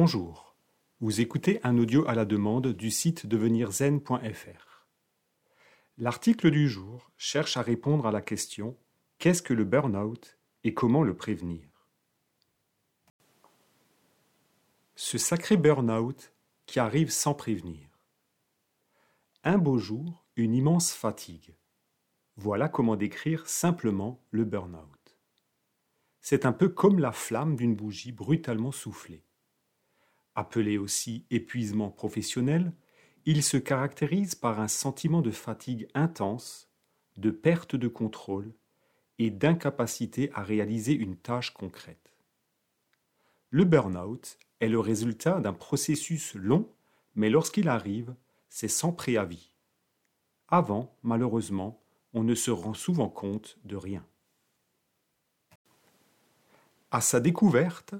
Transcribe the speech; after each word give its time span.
Bonjour, 0.00 0.54
vous 1.00 1.20
écoutez 1.20 1.58
un 1.64 1.76
audio 1.76 2.06
à 2.06 2.14
la 2.14 2.24
demande 2.24 2.68
du 2.68 2.88
site 2.88 3.26
devenirzen.fr. 3.26 4.86
L'article 5.96 6.52
du 6.52 6.68
jour 6.68 7.10
cherche 7.16 7.56
à 7.56 7.62
répondre 7.62 8.06
à 8.06 8.12
la 8.12 8.20
question 8.20 8.76
Qu'est-ce 9.18 9.42
que 9.42 9.54
le 9.54 9.64
burn-out 9.64 10.38
et 10.62 10.72
comment 10.72 11.02
le 11.02 11.16
prévenir? 11.16 11.68
Ce 14.94 15.18
sacré 15.18 15.56
burn-out 15.56 16.32
qui 16.66 16.78
arrive 16.78 17.10
sans 17.10 17.34
prévenir. 17.34 17.88
Un 19.42 19.58
beau 19.58 19.78
jour, 19.78 20.24
une 20.36 20.54
immense 20.54 20.92
fatigue. 20.92 21.56
Voilà 22.36 22.68
comment 22.68 22.94
décrire 22.94 23.48
simplement 23.48 24.24
le 24.30 24.44
burn-out. 24.44 25.16
C'est 26.20 26.46
un 26.46 26.52
peu 26.52 26.68
comme 26.68 27.00
la 27.00 27.10
flamme 27.10 27.56
d'une 27.56 27.74
bougie 27.74 28.12
brutalement 28.12 28.70
soufflée. 28.70 29.24
Appelé 30.38 30.78
aussi 30.78 31.24
épuisement 31.30 31.90
professionnel, 31.90 32.72
il 33.26 33.42
se 33.42 33.56
caractérise 33.56 34.36
par 34.36 34.60
un 34.60 34.68
sentiment 34.68 35.20
de 35.20 35.32
fatigue 35.32 35.88
intense, 35.94 36.70
de 37.16 37.32
perte 37.32 37.74
de 37.74 37.88
contrôle 37.88 38.54
et 39.18 39.30
d'incapacité 39.30 40.30
à 40.34 40.44
réaliser 40.44 40.92
une 40.92 41.16
tâche 41.16 41.50
concrète. 41.50 42.14
Le 43.50 43.64
burn-out 43.64 44.38
est 44.60 44.68
le 44.68 44.78
résultat 44.78 45.40
d'un 45.40 45.54
processus 45.54 46.36
long, 46.36 46.70
mais 47.16 47.30
lorsqu'il 47.30 47.68
arrive, 47.68 48.14
c'est 48.48 48.68
sans 48.68 48.92
préavis. 48.92 49.50
Avant, 50.46 50.96
malheureusement, 51.02 51.82
on 52.14 52.22
ne 52.22 52.36
se 52.36 52.52
rend 52.52 52.74
souvent 52.74 53.08
compte 53.08 53.58
de 53.64 53.74
rien. 53.74 54.06
À 56.92 57.00
sa 57.00 57.18
découverte, 57.18 57.96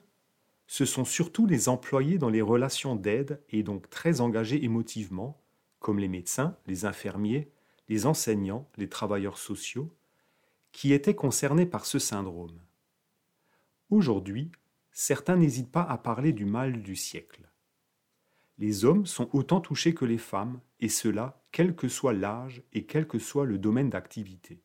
ce 0.68 0.84
sont 0.84 1.06
surtout 1.06 1.46
les 1.46 1.70
employés 1.70 2.18
dans 2.18 2.28
les 2.28 2.42
relations 2.42 2.94
d'aide 2.94 3.42
et 3.48 3.62
donc 3.62 3.88
très 3.88 4.20
engagés 4.20 4.62
émotivement, 4.62 5.42
comme 5.78 5.98
les 5.98 6.08
médecins, 6.08 6.56
les 6.66 6.84
infirmiers, 6.84 7.50
les 7.88 8.04
enseignants, 8.04 8.70
les 8.76 8.88
travailleurs 8.88 9.38
sociaux, 9.38 9.90
qui 10.70 10.92
étaient 10.92 11.14
concernés 11.14 11.64
par 11.64 11.86
ce 11.86 11.98
syndrome. 11.98 12.60
Aujourd'hui, 13.88 14.52
certains 14.92 15.36
n'hésitent 15.36 15.72
pas 15.72 15.84
à 15.84 15.96
parler 15.96 16.32
du 16.32 16.44
mal 16.44 16.82
du 16.82 16.96
siècle. 16.96 17.48
Les 18.58 18.84
hommes 18.84 19.06
sont 19.06 19.30
autant 19.32 19.62
touchés 19.62 19.94
que 19.94 20.04
les 20.04 20.18
femmes, 20.18 20.60
et 20.80 20.90
cela 20.90 21.42
quel 21.50 21.74
que 21.76 21.88
soit 21.88 22.12
l'âge 22.12 22.62
et 22.74 22.84
quel 22.84 23.08
que 23.08 23.18
soit 23.18 23.46
le 23.46 23.56
domaine 23.56 23.88
d'activité. 23.88 24.62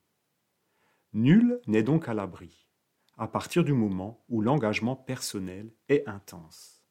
Nul 1.14 1.60
n'est 1.66 1.82
donc 1.82 2.10
à 2.10 2.14
l'abri 2.14 2.63
à 3.16 3.28
partir 3.28 3.64
du 3.64 3.72
moment 3.72 4.24
où 4.28 4.40
l'engagement 4.40 4.96
personnel 4.96 5.70
est 5.88 6.06
intense. 6.08 6.82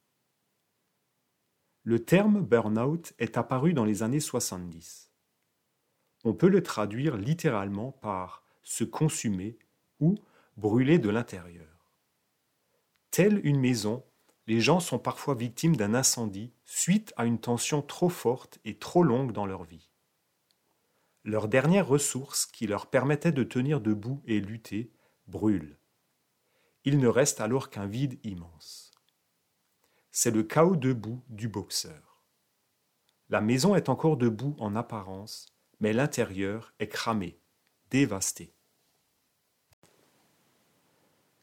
Le 1.84 2.04
terme 2.04 2.42
burn-out 2.42 3.14
est 3.20 3.38
apparu 3.38 3.74
dans 3.74 3.84
les 3.84 4.04
années 4.04 4.22
70. 4.22 5.12
On 6.24 6.34
peut 6.34 6.48
le 6.48 6.64
traduire 6.64 7.18
littéralement 7.18 7.92
par 7.92 8.44
se 8.62 8.86
consumer 8.86 9.58
ou 10.00 10.16
brûler 10.56 10.98
de 10.98 11.10
l'intérieur. 11.10 11.68
Telle 13.12 13.42
une 13.46 13.60
maison, 13.60 14.04
les 14.48 14.62
gens 14.62 14.80
sont 14.80 15.00
parfois 15.00 15.36
victimes 15.36 15.76
d'un 15.76 15.94
incendie 15.94 16.54
suite 16.64 17.14
à 17.18 17.26
une 17.26 17.40
tension 17.40 17.82
trop 17.82 18.10
forte 18.10 18.60
et 18.64 18.76
trop 18.78 19.04
longue 19.04 19.34
dans 19.34 19.46
leur 19.46 19.64
vie. 19.64 19.92
Leur 21.26 21.48
dernière 21.48 21.88
ressource 21.88 22.46
qui 22.46 22.68
leur 22.68 22.88
permettait 22.88 23.32
de 23.32 23.44
tenir 23.44 23.82
debout 23.82 24.22
et 24.26 24.40
lutter 24.40 24.92
brûle. 25.28 25.78
Il 26.86 27.00
ne 27.00 27.08
reste 27.08 27.40
alors 27.40 27.70
qu'un 27.70 27.86
vide 27.86 28.20
immense. 28.24 28.92
C'est 30.12 30.32
le 30.32 30.44
chaos 30.44 30.76
debout 30.76 31.24
du 31.30 31.48
boxeur. 31.48 32.24
La 33.30 33.42
maison 33.42 33.76
est 33.76 33.90
encore 33.90 34.18
debout 34.18 34.56
en 34.60 34.76
apparence, 34.76 35.48
mais 35.80 35.94
l'intérieur 35.94 36.74
est 36.80 36.90
cramé, 36.90 37.40
dévasté. 37.90 38.54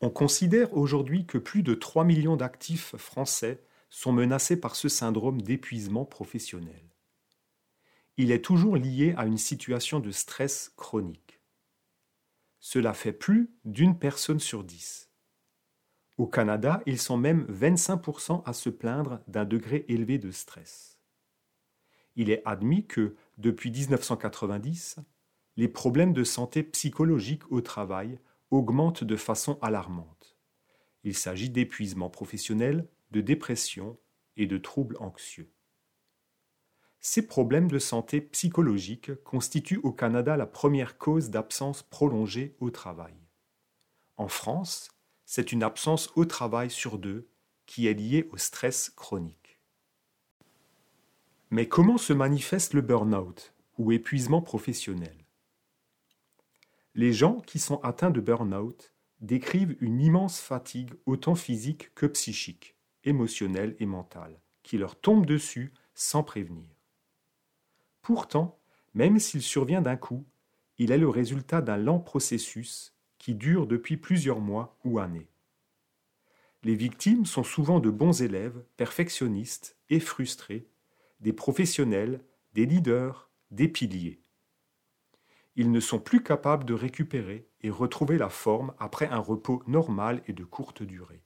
On 0.03 0.11
considère 0.11 0.75
aujourd'hui 0.75 1.27
que 1.27 1.37
plus 1.37 1.63
de 1.63 1.75
3 1.75 2.05
millions 2.05 2.37
d'actifs 2.37 2.97
français 2.97 3.63
sont 3.91 4.13
menacés 4.13 4.59
par 4.59 4.77
ce 4.77 4.89
syndrome 4.89 5.43
d'épuisement 5.43 6.05
professionnel. 6.05 6.91
Il 8.17 8.31
est 8.31 8.45
toujours 8.45 8.77
lié 8.77 9.15
à 9.17 9.27
une 9.27 9.39
situation 9.39 10.01
de 10.01 10.11
stress 10.11 10.73
chronique. 10.77 11.41
Cela 12.61 12.95
fait 12.95 13.13
plus 13.13 13.51
d'une 13.65 13.99
personne 13.99 14.41
sur 14.41 14.65
dix. 14.65 15.10
Au 16.21 16.27
Canada, 16.27 16.83
ils 16.85 16.99
sont 16.99 17.17
même 17.17 17.47
25% 17.47 18.43
à 18.45 18.53
se 18.53 18.69
plaindre 18.69 19.23
d'un 19.27 19.47
degré 19.47 19.87
élevé 19.89 20.19
de 20.19 20.31
stress. 20.31 20.99
Il 22.15 22.29
est 22.29 22.43
admis 22.45 22.87
que, 22.87 23.17
depuis 23.39 23.71
1990, 23.71 24.97
les 25.57 25.67
problèmes 25.67 26.13
de 26.13 26.23
santé 26.23 26.63
psychologique 26.63 27.51
au 27.51 27.63
travail 27.63 28.19
augmentent 28.51 29.03
de 29.03 29.17
façon 29.17 29.59
alarmante. 29.63 30.37
Il 31.05 31.17
s'agit 31.17 31.49
d'épuisement 31.49 32.11
professionnel, 32.11 32.87
de 33.13 33.23
dépression 33.23 33.97
et 34.37 34.47
de 34.47 34.59
troubles 34.59 34.99
anxieux. 35.01 35.51
Ces 37.01 37.27
problèmes 37.27 37.71
de 37.71 37.79
santé 37.79 38.21
psychologique 38.21 39.15
constituent 39.25 39.81
au 39.85 39.93
Canada 39.93 40.37
la 40.37 40.45
première 40.45 40.99
cause 40.99 41.31
d'absence 41.31 41.83
prolongée 41.83 42.57
au 42.61 42.69
travail. 42.69 43.15
En 44.19 44.29
France, 44.29 44.91
c'est 45.33 45.53
une 45.53 45.63
absence 45.63 46.11
au 46.17 46.25
travail 46.25 46.71
sur 46.71 46.99
deux 46.99 47.29
qui 47.65 47.87
est 47.87 47.95
liée 47.95 48.29
au 48.33 48.37
stress 48.37 48.91
chronique. 48.91 49.61
Mais 51.51 51.69
comment 51.69 51.99
se 51.99 52.13
manifeste 52.13 52.75
le 52.75 52.81
burn-out 52.81 53.55
ou 53.79 53.93
épuisement 53.93 54.43
professionnel? 54.43 55.17
Les 56.97 57.13
gens 57.13 57.43
qui 57.43 57.61
sont 57.61 57.79
atteints 57.85 58.11
de 58.11 58.21
burn-out 58.21 58.93
décrivent 59.21 59.77
une 59.81 60.01
immense 60.01 60.41
fatigue 60.41 60.95
autant 61.07 61.37
physique 61.37 61.95
que 61.95 62.07
psychique, 62.07 62.75
émotionnelle 63.05 63.77
et 63.79 63.87
mentale, 63.87 64.41
qui 64.65 64.79
leur 64.79 64.99
tombe 65.01 65.27
dessus 65.27 65.73
sans 65.95 66.25
prévenir. 66.25 66.75
Pourtant, 68.03 68.59
même 68.95 69.21
s'il 69.21 69.43
survient 69.43 69.81
d'un 69.81 69.97
coup, 69.97 70.27
il 70.79 70.91
est 70.91 70.99
le 70.99 71.09
résultat 71.09 71.63
d'un 71.63 71.77
lent 71.77 72.01
processus 72.01 72.97
qui 73.21 73.35
dure 73.37 73.69
depuis 73.69 73.97
plusieurs 73.97 74.41
mois 74.41 74.77
ou 74.83 74.99
années. 74.99 75.29
Les 76.65 76.75
victimes 76.75 77.27
sont 77.27 77.45
souvent 77.45 77.79
de 77.79 77.91
bons 77.91 78.23
élèves, 78.23 78.65
perfectionnistes 78.77 79.77
et 79.91 80.01
frustrés, 80.01 80.67
des 81.21 81.33
professionnels, 81.33 82.25
des 82.55 82.67
leaders, 82.67 83.31
des 83.51 83.69
piliers. 83.69 84.21
Ils 85.55 85.71
ne 85.71 85.81
sont 85.81 86.01
plus 86.01 86.23
capables 86.23 86.65
de 86.65 86.75
récupérer 86.75 87.47
et 87.61 87.71
retrouver 87.71 88.17
la 88.17 88.31
forme 88.31 88.75
après 88.79 89.07
un 89.07 89.19
repos 89.19 89.63
normal 89.67 90.23
et 90.27 90.33
de 90.33 90.45
courte 90.45 90.83
durée. 90.83 91.23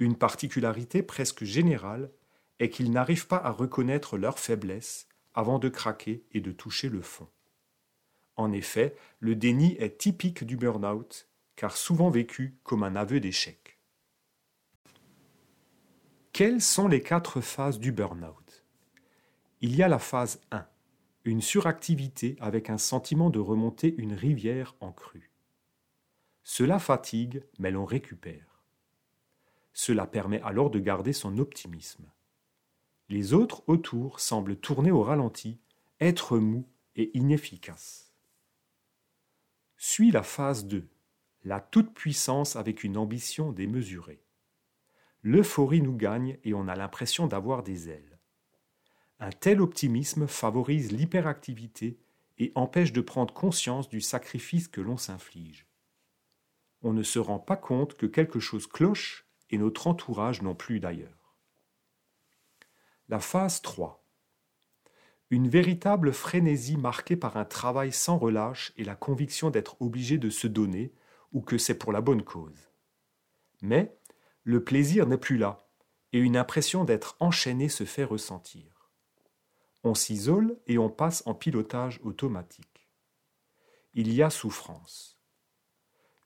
Une 0.00 0.16
particularité 0.16 1.02
presque 1.02 1.44
générale 1.44 2.10
est 2.58 2.70
qu'ils 2.70 2.90
n'arrivent 2.90 3.28
pas 3.28 3.36
à 3.36 3.50
reconnaître 3.50 4.18
leurs 4.18 4.38
faiblesses 4.38 5.06
avant 5.32 5.58
de 5.58 5.68
craquer 5.68 6.24
et 6.32 6.40
de 6.40 6.50
toucher 6.50 6.88
le 6.88 7.02
fond. 7.02 7.28
En 8.40 8.52
effet, 8.52 8.96
le 9.18 9.36
déni 9.36 9.76
est 9.78 9.98
typique 9.98 10.44
du 10.44 10.56
burn-out, 10.56 11.28
car 11.56 11.76
souvent 11.76 12.08
vécu 12.08 12.56
comme 12.62 12.82
un 12.82 12.96
aveu 12.96 13.20
d'échec. 13.20 13.78
Quelles 16.32 16.62
sont 16.62 16.88
les 16.88 17.02
quatre 17.02 17.42
phases 17.42 17.78
du 17.78 17.92
burn-out? 17.92 18.64
Il 19.60 19.76
y 19.76 19.82
a 19.82 19.88
la 19.88 19.98
phase 19.98 20.40
1, 20.52 20.66
une 21.26 21.42
suractivité 21.42 22.36
avec 22.40 22.70
un 22.70 22.78
sentiment 22.78 23.28
de 23.28 23.38
remonter 23.38 23.94
une 23.98 24.14
rivière 24.14 24.74
en 24.80 24.90
crue. 24.90 25.30
Cela 26.42 26.78
fatigue, 26.78 27.44
mais 27.58 27.70
l'on 27.70 27.84
récupère. 27.84 28.62
Cela 29.74 30.06
permet 30.06 30.40
alors 30.40 30.70
de 30.70 30.78
garder 30.78 31.12
son 31.12 31.36
optimisme. 31.36 32.10
Les 33.10 33.34
autres 33.34 33.64
autour 33.66 34.18
semblent 34.18 34.56
tourner 34.56 34.92
au 34.92 35.02
ralenti, 35.02 35.60
être 36.00 36.38
mous 36.38 36.64
et 36.96 37.10
inefficaces. 37.12 38.09
Suit 39.82 40.10
la 40.10 40.22
phase 40.22 40.66
2, 40.66 40.86
la 41.44 41.58
toute-puissance 41.58 42.54
avec 42.54 42.84
une 42.84 42.98
ambition 42.98 43.50
démesurée. 43.50 44.22
L'euphorie 45.22 45.80
nous 45.80 45.96
gagne 45.96 46.36
et 46.44 46.52
on 46.52 46.68
a 46.68 46.76
l'impression 46.76 47.26
d'avoir 47.26 47.62
des 47.62 47.88
ailes. 47.88 48.18
Un 49.20 49.30
tel 49.30 49.62
optimisme 49.62 50.26
favorise 50.26 50.92
l'hyperactivité 50.92 51.98
et 52.36 52.52
empêche 52.56 52.92
de 52.92 53.00
prendre 53.00 53.32
conscience 53.32 53.88
du 53.88 54.02
sacrifice 54.02 54.68
que 54.68 54.82
l'on 54.82 54.98
s'inflige. 54.98 55.66
On 56.82 56.92
ne 56.92 57.02
se 57.02 57.18
rend 57.18 57.38
pas 57.38 57.56
compte 57.56 57.94
que 57.94 58.04
quelque 58.04 58.38
chose 58.38 58.66
cloche 58.66 59.24
et 59.48 59.56
notre 59.56 59.86
entourage 59.86 60.42
non 60.42 60.54
plus 60.54 60.78
d'ailleurs. 60.78 61.34
La 63.08 63.18
phase 63.18 63.62
3 63.62 63.99
une 65.30 65.48
véritable 65.48 66.12
frénésie 66.12 66.76
marquée 66.76 67.16
par 67.16 67.36
un 67.36 67.44
travail 67.44 67.92
sans 67.92 68.18
relâche 68.18 68.72
et 68.76 68.84
la 68.84 68.96
conviction 68.96 69.50
d'être 69.50 69.80
obligé 69.80 70.18
de 70.18 70.28
se 70.28 70.48
donner 70.48 70.92
ou 71.32 71.40
que 71.40 71.56
c'est 71.56 71.78
pour 71.78 71.92
la 71.92 72.00
bonne 72.00 72.22
cause. 72.22 72.70
Mais 73.62 73.96
le 74.42 74.64
plaisir 74.64 75.06
n'est 75.06 75.18
plus 75.18 75.38
là, 75.38 75.68
et 76.12 76.18
une 76.18 76.36
impression 76.36 76.84
d'être 76.84 77.16
enchaîné 77.20 77.68
se 77.68 77.84
fait 77.84 78.04
ressentir. 78.04 78.90
On 79.84 79.94
s'isole 79.94 80.58
et 80.66 80.78
on 80.78 80.90
passe 80.90 81.22
en 81.26 81.34
pilotage 81.34 82.00
automatique. 82.02 82.90
Il 83.94 84.12
y 84.12 84.22
a 84.22 84.30
souffrance. 84.30 85.16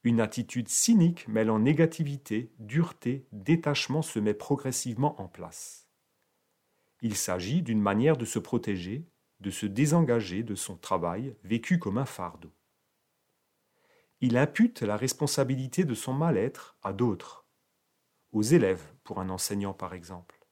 Une 0.03 0.19
attitude 0.19 0.67
cynique 0.67 1.27
mêlant 1.27 1.59
négativité, 1.59 2.51
dureté, 2.59 3.27
détachement 3.31 4.01
se 4.01 4.19
met 4.19 4.33
progressivement 4.33 5.19
en 5.21 5.27
place. 5.27 5.84
Il 7.05 7.15
s'agit 7.15 7.61
d'une 7.61 7.83
manière 7.83 8.17
de 8.17 8.25
se 8.25 8.39
protéger, 8.39 9.07
de 9.39 9.51
se 9.51 9.67
désengager 9.67 10.41
de 10.41 10.55
son 10.55 10.75
travail 10.75 11.35
vécu 11.43 11.77
comme 11.77 11.99
un 11.99 12.05
fardeau. 12.05 12.51
Il 14.21 14.37
impute 14.37 14.81
la 14.81 14.97
responsabilité 14.97 15.83
de 15.83 15.93
son 15.93 16.13
mal-être 16.13 16.79
à 16.81 16.93
d'autres, 16.93 17.45
aux 18.31 18.41
élèves 18.41 18.91
pour 19.03 19.19
un 19.19 19.29
enseignant 19.29 19.71
par 19.71 19.93
exemple. 19.93 20.47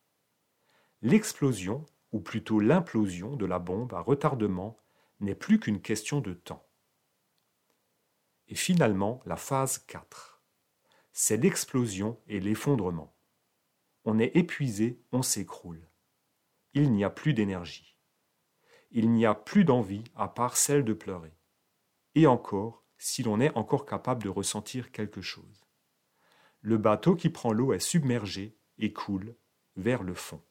L'explosion, 1.02 1.88
ou 2.12 2.20
plutôt 2.20 2.60
l'implosion 2.60 3.36
de 3.36 3.48
la 3.48 3.58
bombe 3.58 3.96
à 3.96 4.02
retardement 4.02 4.78
n'est 5.22 5.34
plus 5.34 5.60
qu'une 5.60 5.82
question 5.82 6.22
de 6.22 6.36
temps. 6.36 6.70
Et 8.48 8.54
finalement, 8.54 9.24
la 9.26 9.38
phase 9.38 9.80
4. 9.80 10.44
C'est 11.14 11.38
l'explosion 11.38 12.22
et 12.28 12.40
l'effondrement. 12.40 13.16
On 14.06 14.20
est 14.20 14.36
épuisé, 14.36 15.02
on 15.12 15.24
s'écroule. 15.24 15.90
Il 16.74 16.92
n'y 16.92 17.04
a 17.04 17.10
plus 17.10 17.34
d'énergie. 17.34 17.98
Il 18.92 19.12
n'y 19.12 19.26
a 19.26 19.36
plus 19.36 19.64
d'envie 19.64 20.04
à 20.16 20.28
part 20.28 20.58
celle 20.58 20.84
de 20.84 20.94
pleurer. 20.94 21.34
Et 22.16 22.28
encore, 22.28 22.84
si 22.98 23.22
l'on 23.22 23.40
est 23.40 23.56
encore 23.58 23.86
capable 23.86 24.24
de 24.24 24.30
ressentir 24.30 24.92
quelque 24.92 25.22
chose. 25.22 25.66
Le 26.62 26.78
bateau 26.78 27.16
qui 27.16 27.30
prend 27.30 27.52
l'eau 27.52 27.74
est 27.74 27.80
submergé 27.80 28.58
et 28.78 28.94
coule 28.94 29.36
vers 29.76 30.04
le 30.04 30.14
fond. 30.14 30.42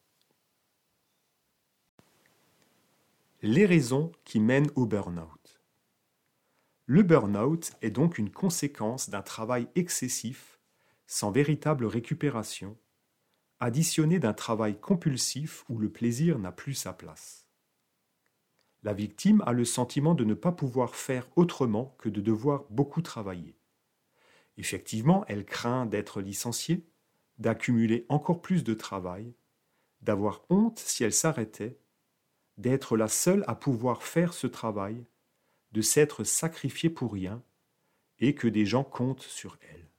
Les 3.40 3.66
raisons 3.66 4.12
qui 4.24 4.38
mènent 4.38 4.70
au 4.76 4.86
burn-out. 4.86 5.62
Le 6.86 7.02
burn-out 7.02 7.72
est 7.80 7.90
donc 7.90 8.18
une 8.18 8.30
conséquence 8.30 9.08
d'un 9.08 9.22
travail 9.22 9.68
excessif, 9.74 10.60
sans 11.06 11.30
véritable 11.30 11.86
récupération, 11.86 12.76
additionné 13.62 14.18
d'un 14.18 14.32
travail 14.32 14.76
compulsif 14.76 15.64
où 15.68 15.78
le 15.78 15.88
plaisir 15.88 16.40
n'a 16.40 16.50
plus 16.50 16.74
sa 16.74 16.92
place. 16.92 17.46
La 18.82 18.92
victime 18.92 19.40
a 19.46 19.52
le 19.52 19.64
sentiment 19.64 20.16
de 20.16 20.24
ne 20.24 20.34
pas 20.34 20.50
pouvoir 20.50 20.96
faire 20.96 21.28
autrement 21.36 21.94
que 21.98 22.08
de 22.08 22.20
devoir 22.20 22.64
beaucoup 22.70 23.02
travailler. 23.02 23.56
Effectivement, 24.56 25.24
elle 25.28 25.44
craint 25.44 25.86
d'être 25.86 26.20
licenciée, 26.20 26.88
d'accumuler 27.38 28.04
encore 28.08 28.42
plus 28.42 28.64
de 28.64 28.74
travail, 28.74 29.32
d'avoir 30.00 30.44
honte 30.50 30.80
si 30.80 31.04
elle 31.04 31.12
s'arrêtait, 31.12 31.78
d'être 32.58 32.96
la 32.96 33.06
seule 33.06 33.44
à 33.46 33.54
pouvoir 33.54 34.02
faire 34.02 34.34
ce 34.34 34.48
travail, 34.48 35.06
de 35.70 35.82
s'être 35.82 36.24
sacrifiée 36.24 36.90
pour 36.90 37.12
rien, 37.12 37.44
et 38.18 38.34
que 38.34 38.48
des 38.48 38.66
gens 38.66 38.82
comptent 38.82 39.22
sur 39.22 39.56
elle. 39.60 39.91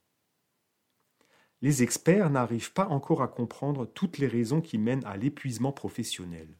Les 1.64 1.82
experts 1.82 2.28
n'arrivent 2.28 2.74
pas 2.74 2.88
encore 2.88 3.22
à 3.22 3.26
comprendre 3.26 3.86
toutes 3.86 4.18
les 4.18 4.26
raisons 4.26 4.60
qui 4.60 4.76
mènent 4.76 5.06
à 5.06 5.16
l'épuisement 5.16 5.72
professionnel. 5.72 6.58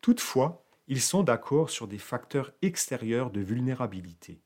Toutefois, 0.00 0.64
ils 0.86 1.00
sont 1.00 1.24
d'accord 1.24 1.70
sur 1.70 1.88
des 1.88 1.98
facteurs 1.98 2.52
extérieurs 2.62 3.32
de 3.32 3.40
vulnérabilité. 3.40 4.40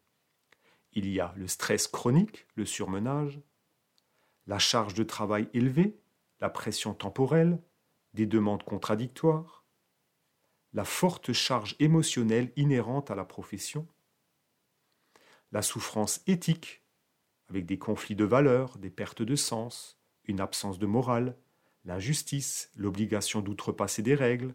Il 0.94 1.06
y 1.11 1.20
a 1.20 1.34
le 1.37 1.46
stress 1.46 1.88
chronique, 1.88 2.46
le 2.55 2.64
surmenage, 2.64 3.38
la 4.46 4.58
charge 4.58 4.94
de 4.94 5.02
travail 5.02 5.46
élevée, 5.52 6.00
la 6.40 6.49
pression 6.49 6.94
temporelle, 6.94 7.61
des 8.14 8.25
demandes 8.25 8.62
contradictoires, 8.62 9.67
la 10.72 10.87
forte 10.87 11.34
charge 11.34 11.76
émotionnelle 11.81 12.50
inhérente 12.56 13.11
à 13.11 13.14
la 13.14 13.26
profession, 13.26 13.87
la 15.52 15.61
souffrance 15.61 16.22
éthique, 16.26 16.85
avec 17.48 17.66
des 17.66 17.78
conflits 17.78 18.16
de 18.16 18.25
valeurs, 18.25 18.78
des 18.78 18.90
pertes 18.90 19.22
de 19.22 19.37
sens, 19.37 19.98
une 20.25 20.40
absence 20.40 20.78
de 20.78 20.87
morale, 20.87 21.37
l'injustice, 21.84 22.70
l'obligation 22.76 23.40
d'outrepasser 23.40 24.02
des 24.02 24.14
règles, 24.14 24.54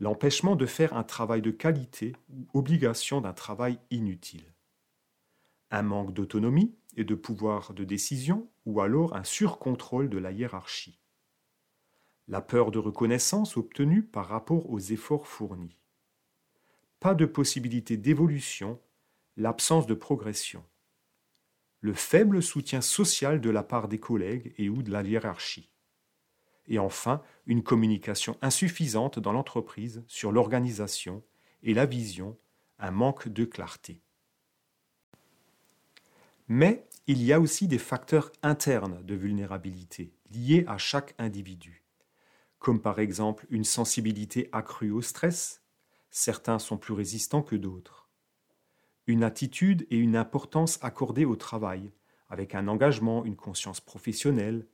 l'empêchement 0.00 0.56
de 0.56 0.66
faire 0.66 0.96
un 0.96 1.04
travail 1.04 1.42
de 1.42 1.50
qualité 1.50 2.14
ou 2.30 2.46
obligation 2.54 3.20
d'un 3.20 3.32
travail 3.32 3.78
inutile, 3.90 4.54
un 5.70 5.82
manque 5.82 6.12
d'autonomie 6.12 6.74
et 6.96 7.04
de 7.04 7.14
pouvoir 7.14 7.74
de 7.74 7.84
décision 7.84 8.48
ou 8.64 8.80
alors 8.80 9.14
un 9.14 9.24
surcontrôle 9.24 10.08
de 10.08 10.18
la 10.18 10.32
hiérarchie, 10.32 10.98
la 12.28 12.40
peur 12.40 12.70
de 12.70 12.78
reconnaissance 12.78 13.56
obtenue 13.56 14.02
par 14.02 14.26
rapport 14.26 14.70
aux 14.70 14.80
efforts 14.80 15.26
fournis, 15.26 15.76
pas 17.00 17.14
de 17.14 17.26
possibilité 17.26 17.96
d'évolution, 17.96 18.80
l'absence 19.36 19.86
de 19.86 19.94
progression, 19.94 20.64
le 21.84 21.92
faible 21.92 22.42
soutien 22.42 22.80
social 22.80 23.42
de 23.42 23.50
la 23.50 23.62
part 23.62 23.88
des 23.88 24.00
collègues 24.00 24.54
et 24.56 24.70
ou 24.70 24.82
de 24.82 24.90
la 24.90 25.02
hiérarchie, 25.02 25.70
et 26.66 26.78
enfin 26.78 27.20
une 27.44 27.62
communication 27.62 28.38
insuffisante 28.40 29.18
dans 29.18 29.32
l'entreprise 29.32 30.02
sur 30.06 30.32
l'organisation 30.32 31.22
et 31.62 31.74
la 31.74 31.84
vision, 31.84 32.38
un 32.78 32.90
manque 32.90 33.28
de 33.28 33.44
clarté. 33.44 34.00
Mais 36.48 36.88
il 37.06 37.22
y 37.22 37.34
a 37.34 37.40
aussi 37.40 37.68
des 37.68 37.76
facteurs 37.76 38.32
internes 38.42 39.04
de 39.04 39.14
vulnérabilité 39.14 40.14
liés 40.30 40.64
à 40.66 40.78
chaque 40.78 41.14
individu, 41.18 41.84
comme 42.60 42.80
par 42.80 42.98
exemple 42.98 43.46
une 43.50 43.64
sensibilité 43.64 44.48
accrue 44.52 44.90
au 44.90 45.02
stress, 45.02 45.62
certains 46.08 46.58
sont 46.58 46.78
plus 46.78 46.94
résistants 46.94 47.42
que 47.42 47.56
d'autres, 47.56 48.03
une 49.06 49.22
attitude 49.22 49.86
et 49.90 49.96
une 49.96 50.16
importance 50.16 50.78
accordées 50.82 51.24
au 51.24 51.36
travail, 51.36 51.90
avec 52.28 52.54
un 52.54 52.68
engagement, 52.68 53.24
une 53.24 53.36
conscience 53.36 53.80
professionnelle, 53.80 54.66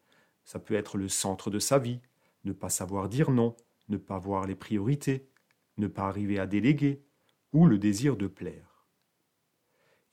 ça 0.44 0.58
peut 0.58 0.74
être 0.74 0.96
le 0.96 1.08
centre 1.08 1.50
de 1.50 1.58
sa 1.58 1.78
vie, 1.78 2.00
ne 2.44 2.52
pas 2.52 2.70
savoir 2.70 3.08
dire 3.08 3.30
non, 3.30 3.56
ne 3.88 3.96
pas 3.96 4.18
voir 4.18 4.46
les 4.46 4.54
priorités, 4.54 5.28
ne 5.76 5.86
pas 5.86 6.06
arriver 6.06 6.38
à 6.38 6.46
déléguer, 6.46 7.02
ou 7.52 7.66
le 7.66 7.78
désir 7.78 8.16
de 8.16 8.28
plaire. 8.28 8.86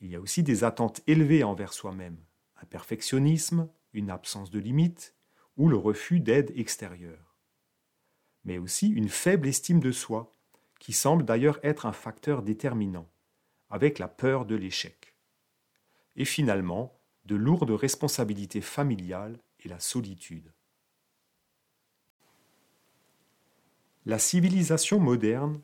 Il 0.02 0.10
y 0.10 0.16
a 0.16 0.22
aussi 0.22 0.44
des 0.44 0.64
attentes 0.64 1.02
élevées 1.08 1.44
envers 1.44 1.74
soi-même, 1.74 2.18
un 2.62 2.66
perfectionnisme, 2.66 3.70
une 3.94 4.10
absence 4.10 4.52
de 4.52 4.60
limites, 4.60 5.16
ou 5.58 5.70
le 5.70 5.78
refus 5.78 6.20
d'aide 6.20 6.52
extérieure. 6.56 7.38
Mais 8.46 8.58
aussi 8.58 8.90
une 8.90 9.10
faible 9.10 9.48
estime 9.48 9.80
de 9.80 9.92
soi, 9.92 10.32
qui 10.80 10.94
semble 10.94 11.26
d'ailleurs 11.26 11.60
être 11.64 11.86
un 11.86 11.92
facteur 11.92 12.44
déterminant, 12.44 13.10
avec 13.70 14.00
la 14.00 14.08
peur 14.08 14.46
de 14.46 14.56
l'échec. 14.56 15.16
Et 16.16 16.26
finalement, 16.26 17.00
de 17.26 17.36
lourdes 17.36 17.72
responsabilités 17.72 18.62
familiales 18.62 19.40
et 19.60 19.68
la 19.68 19.80
solitude. 19.80 20.52
La 24.06 24.20
civilisation 24.20 25.00
moderne 25.00 25.62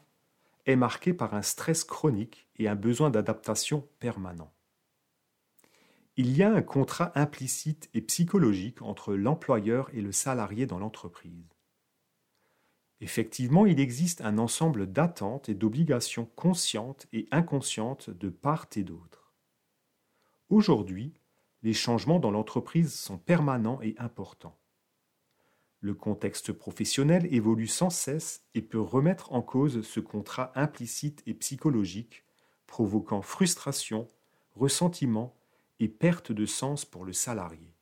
est 0.66 0.76
marquée 0.76 1.14
par 1.14 1.34
un 1.34 1.42
stress 1.42 1.84
chronique 1.84 2.48
et 2.58 2.68
un 2.68 2.76
besoin 2.76 3.10
d'adaptation 3.10 3.88
permanent. 4.00 4.52
Il 6.16 6.36
y 6.36 6.44
a 6.44 6.54
un 6.54 6.62
contrat 6.62 7.12
implicite 7.16 7.90
et 7.94 8.02
psychologique 8.02 8.82
entre 8.82 9.16
l'employeur 9.16 9.90
et 9.94 10.02
le 10.02 10.12
salarié 10.12 10.66
dans 10.66 10.78
l'entreprise. 10.78 11.53
Effectivement, 13.04 13.66
il 13.66 13.82
existe 13.82 14.22
un 14.22 14.38
ensemble 14.38 14.90
d'attentes 14.90 15.50
et 15.50 15.54
d'obligations 15.54 16.26
conscientes 16.38 17.06
et 17.12 17.28
inconscientes 17.32 18.10
de 18.10 18.30
part 18.30 18.68
et 18.78 18.84
d'autre. 18.84 19.34
Aujourd'hui, 20.48 21.14
les 21.64 21.74
changements 21.74 22.22
dans 22.22 22.32
l'entreprise 22.32 22.94
sont 22.94 23.18
permanents 23.18 23.82
et 23.82 23.94
importants. 23.98 24.58
Le 25.82 25.94
contexte 25.94 26.54
professionnel 26.54 27.28
évolue 27.30 27.68
sans 27.68 27.90
cesse 27.90 28.46
et 28.54 28.62
peut 28.62 28.80
remettre 28.80 29.34
en 29.34 29.42
cause 29.42 29.82
ce 29.82 30.00
contrat 30.00 30.54
implicite 30.56 31.24
et 31.26 31.34
psychologique, 31.34 32.24
provoquant 32.68 33.22
frustration, 33.22 34.10
ressentiment 34.56 35.36
et 35.82 35.90
perte 35.90 36.32
de 36.32 36.46
sens 36.46 36.86
pour 36.86 37.04
le 37.04 37.12
salarié. 37.12 37.76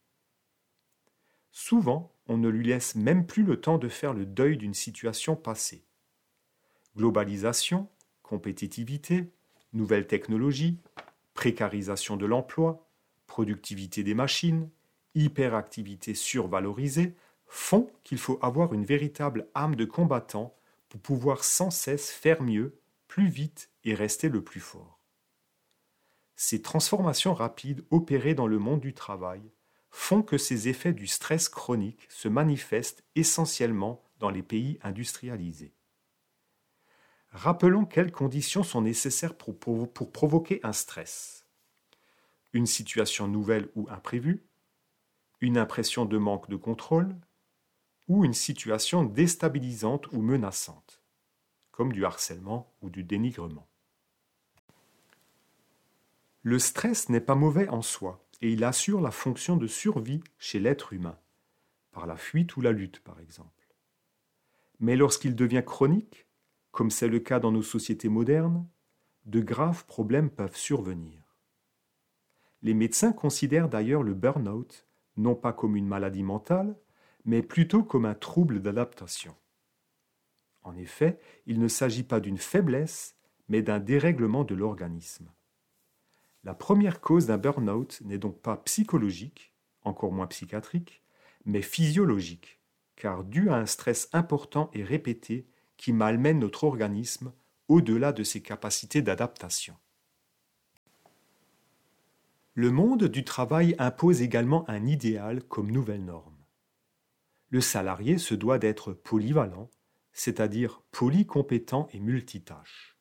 Souvent, 1.51 2.11
on 2.31 2.37
ne 2.37 2.47
lui 2.47 2.67
laisse 2.67 2.95
même 2.95 3.25
plus 3.25 3.43
le 3.43 3.59
temps 3.59 3.77
de 3.77 3.89
faire 3.89 4.13
le 4.13 4.25
deuil 4.25 4.55
d'une 4.55 4.73
situation 4.73 5.35
passée. 5.35 5.83
Globalisation, 6.95 7.89
compétitivité, 8.23 9.29
nouvelles 9.73 10.07
technologies, 10.07 10.77
précarisation 11.33 12.15
de 12.15 12.25
l'emploi, 12.25 12.87
productivité 13.27 14.03
des 14.03 14.13
machines, 14.13 14.69
hyperactivité 15.13 16.15
survalorisée 16.15 17.15
font 17.47 17.91
qu'il 18.05 18.17
faut 18.17 18.39
avoir 18.41 18.73
une 18.73 18.85
véritable 18.85 19.49
âme 19.53 19.75
de 19.75 19.83
combattant 19.83 20.55
pour 20.87 21.01
pouvoir 21.01 21.43
sans 21.43 21.69
cesse 21.69 22.11
faire 22.11 22.41
mieux, 22.41 22.79
plus 23.09 23.27
vite 23.27 23.69
et 23.83 23.93
rester 23.93 24.29
le 24.29 24.41
plus 24.41 24.61
fort. 24.61 25.01
Ces 26.37 26.61
transformations 26.61 27.33
rapides 27.33 27.83
opérées 27.91 28.35
dans 28.35 28.47
le 28.47 28.57
monde 28.57 28.79
du 28.79 28.93
travail 28.93 29.41
font 29.91 30.23
que 30.23 30.37
ces 30.37 30.69
effets 30.69 30.93
du 30.93 31.05
stress 31.05 31.49
chronique 31.49 32.07
se 32.09 32.27
manifestent 32.29 33.03
essentiellement 33.15 34.01
dans 34.19 34.29
les 34.29 34.43
pays 34.43 34.79
industrialisés. 34.81 35.73
Rappelons 37.31 37.85
quelles 37.85 38.11
conditions 38.11 38.63
sont 38.63 38.81
nécessaires 38.81 39.35
pour, 39.35 39.57
provoquer 40.11 40.59
un 40.63 40.73
stress. 40.73 41.45
Une 42.53 42.65
situation 42.65 43.27
nouvelle 43.27 43.69
ou 43.75 43.87
imprévue, 43.89 44.45
une 45.39 45.57
impression 45.57 46.05
de 46.05 46.17
manque 46.17 46.49
de 46.49 46.55
contrôle, 46.55 47.15
ou 48.07 48.25
une 48.25 48.33
situation 48.33 49.03
déstabilisante 49.03 50.07
ou 50.11 50.21
menaçante, 50.21 51.01
comme 51.71 51.93
du 51.93 52.05
harcèlement 52.05 52.73
ou 52.81 52.89
du 52.89 53.03
dénigrement. 53.03 53.67
Le 56.43 56.59
stress 56.59 57.07
n'est 57.07 57.21
pas 57.21 57.35
mauvais 57.35 57.69
en 57.69 57.81
soi, 57.81 58.21
et 58.41 58.51
il 58.51 58.63
assure 58.63 59.01
la 59.01 59.11
fonction 59.11 59.57
de 59.57 59.67
survie 59.67 60.23
chez 60.37 60.59
l'être 60.59 60.93
humain, 60.93 61.17
par 61.91 62.05
la 62.05 62.17
fuite 62.17 62.55
ou 62.57 62.61
la 62.61 62.71
lutte 62.71 62.99
par 63.01 63.19
exemple. 63.19 63.67
Mais 64.79 64.95
lorsqu'il 64.95 65.35
devient 65.35 65.63
chronique, 65.65 66.27
comme 66.71 66.89
c'est 66.89 67.07
le 67.07 67.19
cas 67.19 67.39
dans 67.39 67.51
nos 67.51 67.61
sociétés 67.61 68.09
modernes, 68.09 68.67
de 69.25 69.39
graves 69.41 69.85
problèmes 69.85 70.29
peuvent 70.29 70.55
survenir. 70.55 71.37
Les 72.63 72.73
médecins 72.73 73.13
considèrent 73.13 73.69
d'ailleurs 73.69 74.03
le 74.03 74.13
burn-out 74.13 74.87
non 75.17 75.35
pas 75.35 75.53
comme 75.53 75.75
une 75.75 75.87
maladie 75.87 76.23
mentale, 76.23 76.75
mais 77.25 77.41
plutôt 77.41 77.83
comme 77.83 78.05
un 78.05 78.15
trouble 78.15 78.61
d'adaptation. 78.61 79.35
En 80.63 80.75
effet, 80.75 81.19
il 81.45 81.59
ne 81.59 81.67
s'agit 81.67 82.03
pas 82.03 82.19
d'une 82.19 82.37
faiblesse, 82.37 83.15
mais 83.47 83.61
d'un 83.61 83.79
dérèglement 83.79 84.43
de 84.43 84.55
l'organisme. 84.55 85.29
La 86.43 86.53
première 86.53 87.01
cause 87.01 87.27
d'un 87.27 87.37
burn-out 87.37 88.01
n'est 88.03 88.17
donc 88.17 88.41
pas 88.41 88.57
psychologique, 88.57 89.53
encore 89.83 90.11
moins 90.11 90.27
psychiatrique, 90.27 91.03
mais 91.45 91.61
physiologique, 91.61 92.59
car 92.95 93.23
dû 93.23 93.49
à 93.49 93.55
un 93.55 93.65
stress 93.65 94.09
important 94.13 94.69
et 94.73 94.83
répété 94.83 95.47
qui 95.77 95.93
malmène 95.93 96.39
notre 96.39 96.63
organisme 96.63 97.33
au-delà 97.67 98.11
de 98.11 98.23
ses 98.23 98.41
capacités 98.41 99.01
d'adaptation. 99.01 99.75
Le 102.53 102.69
monde 102.69 103.05
du 103.05 103.23
travail 103.23 103.75
impose 103.79 104.21
également 104.21 104.69
un 104.69 104.85
idéal 104.85 105.43
comme 105.43 105.71
nouvelle 105.71 106.03
norme. 106.03 106.37
Le 107.49 107.61
salarié 107.61 108.17
se 108.17 108.33
doit 108.35 108.59
d'être 108.59 108.93
polyvalent, 108.93 109.69
c'est-à-dire 110.11 110.83
polycompétent 110.91 111.87
et 111.93 111.99
multitâche. 111.99 112.97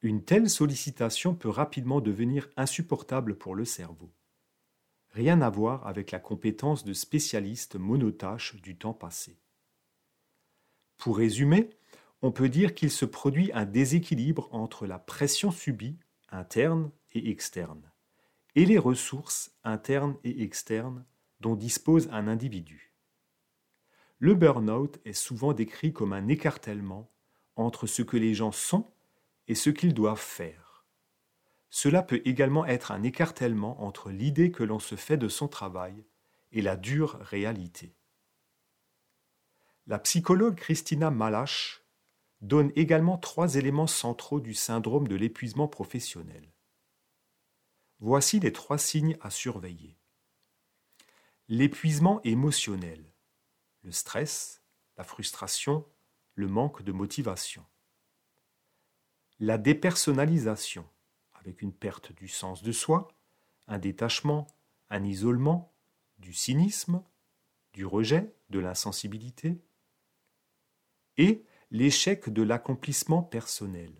Une 0.00 0.24
telle 0.24 0.48
sollicitation 0.48 1.34
peut 1.34 1.48
rapidement 1.48 2.00
devenir 2.00 2.48
insupportable 2.56 3.36
pour 3.36 3.56
le 3.56 3.64
cerveau. 3.64 4.12
Rien 5.10 5.40
à 5.40 5.50
voir 5.50 5.86
avec 5.86 6.12
la 6.12 6.20
compétence 6.20 6.84
de 6.84 6.92
spécialiste 6.92 7.74
monotâche 7.74 8.54
du 8.56 8.76
temps 8.76 8.94
passé. 8.94 9.40
Pour 10.98 11.16
résumer, 11.16 11.70
on 12.22 12.30
peut 12.30 12.48
dire 12.48 12.74
qu'il 12.74 12.90
se 12.90 13.04
produit 13.04 13.50
un 13.52 13.64
déséquilibre 13.64 14.48
entre 14.52 14.86
la 14.86 14.98
pression 14.98 15.50
subie, 15.50 15.98
interne 16.30 16.90
et 17.12 17.30
externe, 17.30 17.90
et 18.54 18.66
les 18.66 18.78
ressources 18.78 19.52
internes 19.64 20.16
et 20.22 20.42
externes 20.42 21.04
dont 21.40 21.56
dispose 21.56 22.08
un 22.12 22.28
individu. 22.28 22.94
Le 24.18 24.34
burn-out 24.34 24.98
est 25.04 25.12
souvent 25.12 25.52
décrit 25.52 25.92
comme 25.92 26.12
un 26.12 26.28
écartèlement 26.28 27.10
entre 27.56 27.86
ce 27.86 28.02
que 28.02 28.16
les 28.16 28.34
gens 28.34 28.52
sont 28.52 28.92
et 29.48 29.54
ce 29.54 29.70
qu'ils 29.70 29.94
doivent 29.94 30.20
faire. 30.20 30.86
Cela 31.70 32.02
peut 32.02 32.22
également 32.24 32.64
être 32.64 32.92
un 32.92 33.02
écartèlement 33.02 33.82
entre 33.82 34.10
l'idée 34.10 34.50
que 34.50 34.62
l'on 34.62 34.78
se 34.78 34.94
fait 34.94 35.16
de 35.16 35.28
son 35.28 35.48
travail 35.48 36.06
et 36.52 36.62
la 36.62 36.76
dure 36.76 37.18
réalité. 37.20 37.94
La 39.86 39.98
psychologue 39.98 40.54
Christina 40.54 41.10
Malache 41.10 41.82
donne 42.40 42.72
également 42.76 43.18
trois 43.18 43.56
éléments 43.56 43.86
centraux 43.86 44.40
du 44.40 44.54
syndrome 44.54 45.08
de 45.08 45.16
l'épuisement 45.16 45.68
professionnel. 45.68 46.52
Voici 48.00 48.38
les 48.38 48.52
trois 48.52 48.78
signes 48.78 49.16
à 49.20 49.30
surveiller. 49.30 49.98
L'épuisement 51.48 52.20
émotionnel, 52.22 53.12
le 53.82 53.90
stress, 53.90 54.62
la 54.96 55.04
frustration, 55.04 55.84
le 56.34 56.46
manque 56.46 56.82
de 56.82 56.92
motivation. 56.92 57.64
La 59.40 59.56
dépersonnalisation, 59.56 60.84
avec 61.34 61.62
une 61.62 61.72
perte 61.72 62.12
du 62.12 62.26
sens 62.26 62.62
de 62.62 62.72
soi, 62.72 63.08
un 63.68 63.78
détachement, 63.78 64.48
un 64.90 65.04
isolement, 65.04 65.72
du 66.18 66.32
cynisme, 66.32 67.04
du 67.72 67.86
rejet, 67.86 68.34
de 68.50 68.58
l'insensibilité. 68.58 69.60
Et 71.16 71.44
l'échec 71.70 72.28
de 72.28 72.42
l'accomplissement 72.42 73.22
personnel, 73.22 73.92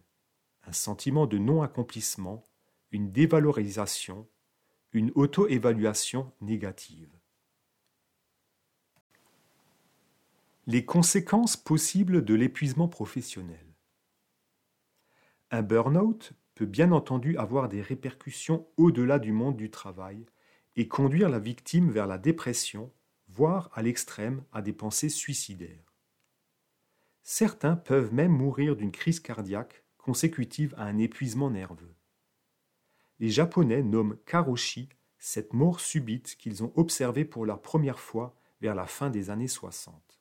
un 0.65 0.73
sentiment 0.73 1.27
de 1.27 1.39
non-accomplissement, 1.39 2.45
une 2.91 3.13
dévalorisation, 3.13 4.29
une 4.93 5.13
auto-évaluation 5.15 6.33
négative. 6.41 7.13
Les 10.67 10.85
conséquences 10.85 11.57
possibles 11.57 12.25
de 12.25 12.35
l'épuisement 12.35 12.89
professionnel. 12.89 13.68
Un 15.51 15.63
burn-out 15.63 16.33
peut 16.55 16.67
bien 16.67 16.93
entendu 16.93 17.37
avoir 17.39 17.69
des 17.69 17.81
répercussions 17.81 18.69
au-delà 18.77 19.19
du 19.19 19.33
monde 19.33 19.57
du 19.57 19.71
travail 19.71 20.27
et 20.77 20.89
conduire 20.89 21.29
la 21.29 21.39
victime 21.39 21.91
vers 21.91 22.07
la 22.07 22.19
dépression, 22.19 22.93
voire 23.29 23.71
à 23.73 23.83
l'extrême 23.83 24.45
à 24.53 24.61
des 24.61 24.73
pensées 24.73 25.09
suicidaires. 25.09 25.95
Certains 27.23 27.77
peuvent 27.77 28.13
même 28.13 28.33
mourir 28.33 28.77
d'une 28.77 28.93
crise 28.93 29.21
cardiaque 29.21 29.85
consécutive 29.97 30.75
à 30.77 30.85
un 30.85 30.99
épuisement 30.99 31.51
nerveux. 31.51 31.95
Les 33.19 33.31
Japonais 33.31 33.83
nomment 33.83 34.17
karoshi 34.27 34.89
cette 35.19 35.53
mort 35.53 35.81
subite 35.81 36.37
qu'ils 36.37 36.63
ont 36.63 36.73
observée 36.77 37.25
pour 37.25 37.45
la 37.45 37.57
première 37.57 37.99
fois 37.99 38.37
vers 38.61 38.75
la 38.75 38.87
fin 38.87 39.11
des 39.11 39.31
années 39.31 39.49
60. 39.49 40.21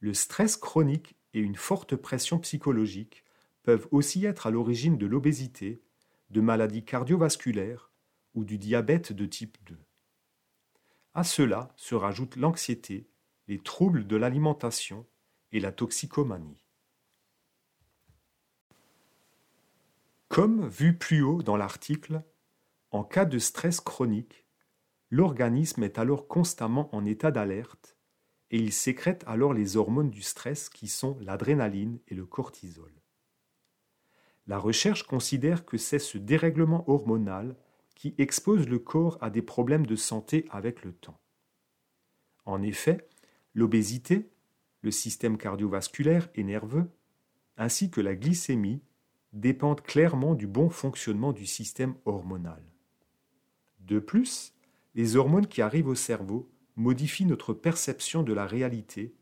Le 0.00 0.14
stress 0.14 0.56
chronique 0.56 1.16
et 1.32 1.40
une 1.40 1.56
forte 1.56 1.96
pression 1.96 2.38
psychologique 2.38 3.24
peuvent 3.66 3.88
aussi 3.90 4.24
être 4.24 4.46
à 4.46 4.52
l'origine 4.52 4.96
de 4.96 5.06
l'obésité, 5.06 5.82
de 6.30 6.40
maladies 6.40 6.84
cardiovasculaires 6.84 7.90
ou 8.36 8.44
du 8.44 8.58
diabète 8.58 9.12
de 9.12 9.26
type 9.26 9.58
2. 9.66 9.76
À 11.14 11.24
cela 11.24 11.74
se 11.74 11.96
rajoutent 11.96 12.36
l'anxiété, 12.36 13.08
les 13.48 13.58
troubles 13.58 14.06
de 14.06 14.14
l'alimentation 14.14 15.04
et 15.50 15.58
la 15.58 15.72
toxicomanie. 15.72 16.64
Comme 20.28 20.68
vu 20.68 20.96
plus 20.96 21.22
haut 21.22 21.42
dans 21.42 21.56
l'article, 21.56 22.22
en 22.92 23.02
cas 23.02 23.24
de 23.24 23.40
stress 23.40 23.80
chronique, 23.80 24.46
l'organisme 25.10 25.82
est 25.82 25.98
alors 25.98 26.28
constamment 26.28 26.88
en 26.94 27.04
état 27.04 27.32
d'alerte 27.32 27.96
et 28.52 28.58
il 28.58 28.72
sécrète 28.72 29.24
alors 29.26 29.52
les 29.52 29.76
hormones 29.76 30.10
du 30.10 30.22
stress 30.22 30.68
qui 30.68 30.86
sont 30.86 31.18
l'adrénaline 31.20 31.98
et 32.06 32.14
le 32.14 32.26
cortisol. 32.26 32.92
La 34.46 34.58
recherche 34.58 35.02
considère 35.04 35.64
que 35.64 35.76
c'est 35.76 35.98
ce 35.98 36.18
dérèglement 36.18 36.88
hormonal 36.88 37.56
qui 37.94 38.14
expose 38.18 38.68
le 38.68 38.78
corps 38.78 39.18
à 39.20 39.30
des 39.30 39.42
problèmes 39.42 39.86
de 39.86 39.96
santé 39.96 40.46
avec 40.50 40.84
le 40.84 40.92
temps. 40.92 41.18
En 42.44 42.62
effet, 42.62 43.08
l'obésité, 43.54 44.30
le 44.82 44.90
système 44.90 45.36
cardiovasculaire 45.36 46.28
et 46.34 46.44
nerveux, 46.44 46.88
ainsi 47.56 47.90
que 47.90 48.00
la 48.00 48.14
glycémie, 48.14 48.82
dépendent 49.32 49.82
clairement 49.82 50.34
du 50.34 50.46
bon 50.46 50.70
fonctionnement 50.70 51.32
du 51.32 51.46
système 51.46 51.94
hormonal. 52.04 52.62
De 53.80 53.98
plus, 53.98 54.54
les 54.94 55.16
hormones 55.16 55.46
qui 55.46 55.62
arrivent 55.62 55.88
au 55.88 55.94
cerveau 55.94 56.48
modifient 56.76 57.26
notre 57.26 57.52
perception 57.52 58.22
de 58.22 58.32
la 58.32 58.46
réalité 58.46 59.14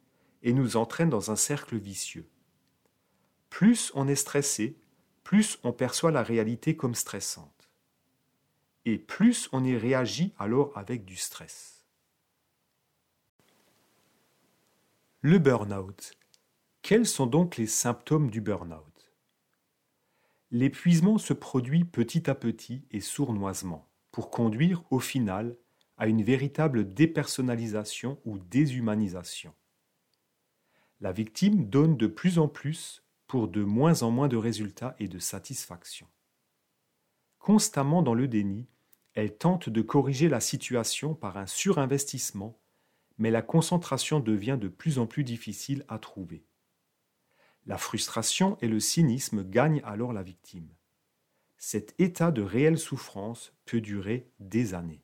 et 0.42 0.52
nous 0.52 0.76
entraînent 0.76 1.10
dans 1.10 1.30
un 1.30 1.36
cercle 1.36 1.76
vicieux. 1.76 2.28
Plus 3.48 3.90
on 3.94 4.08
est 4.08 4.14
stressé, 4.14 4.76
plus 5.24 5.58
on 5.64 5.72
perçoit 5.72 6.12
la 6.12 6.22
réalité 6.22 6.76
comme 6.76 6.94
stressante. 6.94 7.70
Et 8.84 8.98
plus 8.98 9.48
on 9.52 9.64
y 9.64 9.76
réagit 9.76 10.34
alors 10.38 10.76
avec 10.76 11.04
du 11.04 11.16
stress. 11.16 11.84
Le 15.22 15.38
burn-out. 15.38 16.12
Quels 16.82 17.06
sont 17.06 17.26
donc 17.26 17.56
les 17.56 17.66
symptômes 17.66 18.30
du 18.30 18.42
burn-out? 18.42 19.14
L'épuisement 20.50 21.16
se 21.16 21.32
produit 21.32 21.84
petit 21.84 22.28
à 22.28 22.34
petit 22.34 22.84
et 22.90 23.00
sournoisement 23.00 23.88
pour 24.12 24.30
conduire 24.30 24.84
au 24.90 25.00
final 25.00 25.56
à 25.96 26.06
une 26.06 26.22
véritable 26.22 26.92
dépersonnalisation 26.92 28.20
ou 28.26 28.38
déshumanisation. 28.38 29.54
La 31.00 31.12
victime 31.12 31.70
donne 31.70 31.96
de 31.96 32.06
plus 32.06 32.38
en 32.38 32.48
plus 32.48 33.03
pour 33.34 33.48
de 33.48 33.64
moins 33.64 34.04
en 34.04 34.12
moins 34.12 34.28
de 34.28 34.36
résultats 34.36 34.94
et 35.00 35.08
de 35.08 35.18
satisfaction. 35.18 36.06
Constamment 37.40 38.00
dans 38.00 38.14
le 38.14 38.28
déni, 38.28 38.68
Elle 39.14 39.36
tente 39.36 39.68
de 39.68 39.82
corriger 39.82 40.28
la 40.28 40.38
situation 40.38 41.16
par 41.16 41.36
un 41.36 41.46
surinvestissement, 41.48 42.60
mais 43.18 43.32
la 43.32 43.42
concentration 43.42 44.20
devient 44.20 44.56
de 44.60 44.68
plus 44.68 45.00
en 45.00 45.08
plus 45.08 45.24
difficile 45.24 45.84
à 45.88 45.98
trouver. 45.98 46.44
La 47.66 47.76
frustration 47.76 48.56
et 48.60 48.68
le 48.68 48.78
cynisme 48.78 49.42
gagnent 49.42 49.82
alors 49.84 50.12
la 50.12 50.22
victime. 50.22 50.68
Cet 51.58 51.92
état 51.98 52.30
de 52.30 52.42
réelle 52.42 52.78
souffrance 52.78 53.52
peut 53.64 53.80
durer 53.80 54.30
des 54.38 54.74
années. 54.74 55.02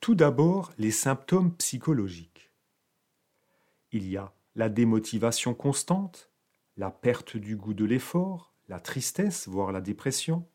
Tout 0.00 0.14
d'abord, 0.14 0.74
les 0.76 0.90
symptômes 0.90 1.56
psychologiques. 1.56 2.52
Il 3.90 4.06
y 4.06 4.18
a 4.18 4.34
la 4.56 4.70
démotivation 4.70 5.54
constante, 5.54 6.32
la 6.78 6.90
perte 6.90 7.36
du 7.36 7.56
goût 7.56 7.74
de 7.74 7.84
l'effort, 7.84 8.54
la 8.68 8.80
tristesse, 8.80 9.48
voire 9.48 9.70
la 9.70 9.82
dépression, 9.82 10.48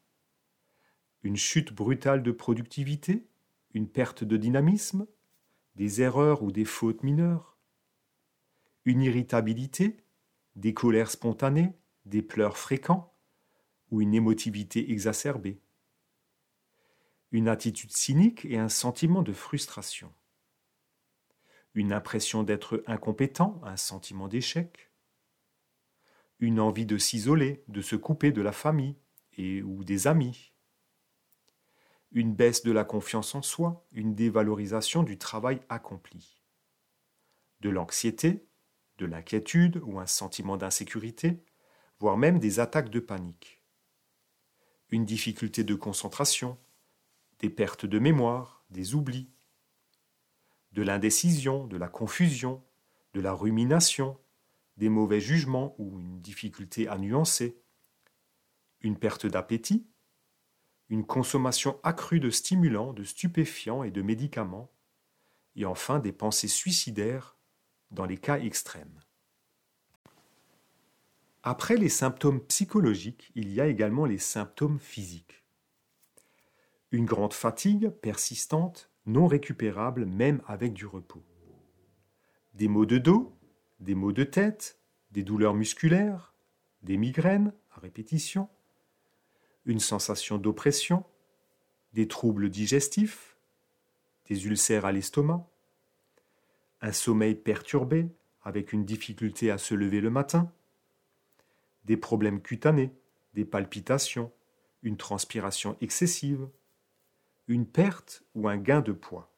une 1.22 1.38
chute 1.38 1.72
brutale 1.72 2.24
de 2.24 2.32
productivité, 2.32 3.28
une 3.76 3.88
perte 3.88 4.24
de 4.24 4.38
dynamisme, 4.38 5.06
des 5.76 6.02
erreurs 6.02 6.42
ou 6.42 6.52
des 6.52 6.66
fautes 6.66 7.04
mineures, 7.04 7.60
une 8.86 9.04
irritabilité, 9.04 9.98
des 10.56 10.74
colères 10.74 11.12
spontanées, 11.12 11.72
des 12.06 12.24
pleurs 12.24 12.58
fréquents 12.58 13.14
ou 13.92 14.02
une 14.02 14.16
émotivité 14.16 14.92
exacerbée, 14.92 15.62
une 17.32 17.48
attitude 17.48 17.92
cynique 17.92 18.46
et 18.46 18.58
un 18.58 18.68
sentiment 18.68 19.22
de 19.22 19.32
frustration, 19.32 20.12
une 21.74 21.94
impression 21.94 22.44
d'être 22.44 22.84
incompétent, 22.88 23.62
un 23.64 23.78
sentiment 23.78 24.28
d'échec, 24.28 24.92
une 26.40 26.60
envie 26.60 26.86
de 26.86 26.98
s'isoler, 26.98 27.64
de 27.68 27.82
se 27.82 27.96
couper 27.96 28.32
de 28.32 28.42
la 28.42 28.52
famille 28.52 28.98
et 29.38 29.62
ou 29.62 29.84
des 29.84 30.08
amis, 30.08 30.54
une 32.12 32.34
baisse 32.34 32.64
de 32.64 32.72
la 32.72 32.84
confiance 32.84 33.36
en 33.36 33.42
soi, 33.42 33.86
une 33.92 34.16
dévalorisation 34.16 35.04
du 35.04 35.18
travail 35.18 35.62
accompli, 35.70 36.42
de 37.62 37.70
l'anxiété, 37.70 38.48
de 38.98 39.06
l'inquiétude 39.06 39.80
ou 39.84 40.00
un 40.00 40.06
sentiment 40.06 40.58
d'insécurité, 40.58 41.44
voire 42.00 42.18
même 42.18 42.40
des 42.40 42.60
attaques 42.60 42.90
de 42.90 43.00
panique, 43.00 43.64
une 44.90 45.06
difficulté 45.06 45.64
de 45.64 45.76
concentration, 45.76 46.58
des 47.40 47.50
pertes 47.50 47.86
de 47.86 48.00
mémoire, 48.00 48.66
des 48.70 48.94
oublis, 48.94 49.32
de 50.72 50.82
l'indécision, 50.82 51.68
de 51.68 51.78
la 51.78 51.88
confusion, 51.88 52.64
de 53.14 53.22
la 53.22 53.34
rumination, 53.34 54.18
des 54.78 54.90
mauvais 54.90 55.20
jugements 55.20 55.76
ou 55.78 56.00
une 56.00 56.22
difficulté 56.22 56.88
à 56.88 56.98
nuancer, 56.98 57.58
une 58.82 58.98
perte 58.98 59.26
d'appétit, 59.26 59.86
une 60.90 61.06
consommation 61.06 61.80
accrue 61.84 62.20
de 62.20 62.30
stimulants, 62.30 62.94
de 62.94 63.04
stupéfiants 63.04 63.84
et 63.84 63.92
de 63.92 64.02
médicaments, 64.02 64.72
et 65.56 65.66
enfin 65.66 66.00
des 66.00 66.12
pensées 66.12 66.48
suicidaires 66.48 67.38
dans 67.92 68.06
les 68.06 68.18
cas 68.18 68.40
extrêmes. 68.40 69.02
Après 71.44 71.76
les 71.76 71.90
symptômes 71.90 72.42
psychologiques, 72.42 73.32
il 73.36 73.52
y 73.52 73.60
a 73.60 73.68
également 73.68 74.06
les 74.06 74.20
symptômes 74.20 74.80
physiques. 74.80 75.44
Une 76.92 77.06
grande 77.06 77.34
fatigue 77.34 77.90
persistante, 77.90 78.91
non 79.06 79.28
récupérable 79.28 80.06
même 80.06 80.42
avec 80.48 80.74
du 80.74 80.86
repos. 80.86 81.24
Des 82.54 82.68
maux 82.68 82.86
de 82.86 82.98
dos, 82.98 83.36
des 83.80 83.96
maux 83.96 84.12
de 84.12 84.24
tête, 84.24 84.80
des 85.12 85.24
douleurs 85.24 85.54
musculaires, 85.54 86.34
des 86.84 86.98
migraines 86.98 87.54
à 87.72 87.80
répétition, 87.80 88.50
une 89.66 89.80
sensation 89.80 90.38
d'oppression, 90.38 91.04
des 91.94 92.08
troubles 92.08 92.50
digestifs, 92.50 93.38
des 94.28 94.46
ulcères 94.46 94.86
à 94.86 94.92
l'estomac, 94.92 95.48
un 96.82 96.92
sommeil 96.92 97.36
perturbé 97.36 98.08
avec 98.44 98.74
une 98.74 98.86
difficulté 98.86 99.52
à 99.52 99.58
se 99.58 99.76
lever 99.76 100.02
le 100.02 100.10
matin, 100.10 100.52
des 101.86 101.98
problèmes 101.98 102.42
cutanés, 102.42 102.94
des 103.34 103.46
palpitations, 103.46 104.32
une 104.82 104.98
transpiration 104.98 105.78
excessive, 105.82 106.48
une 107.52 107.66
perte 107.66 108.24
ou 108.34 108.48
un 108.48 108.58
gain 108.58 108.82
de 108.82 108.94
poids, 108.94 109.30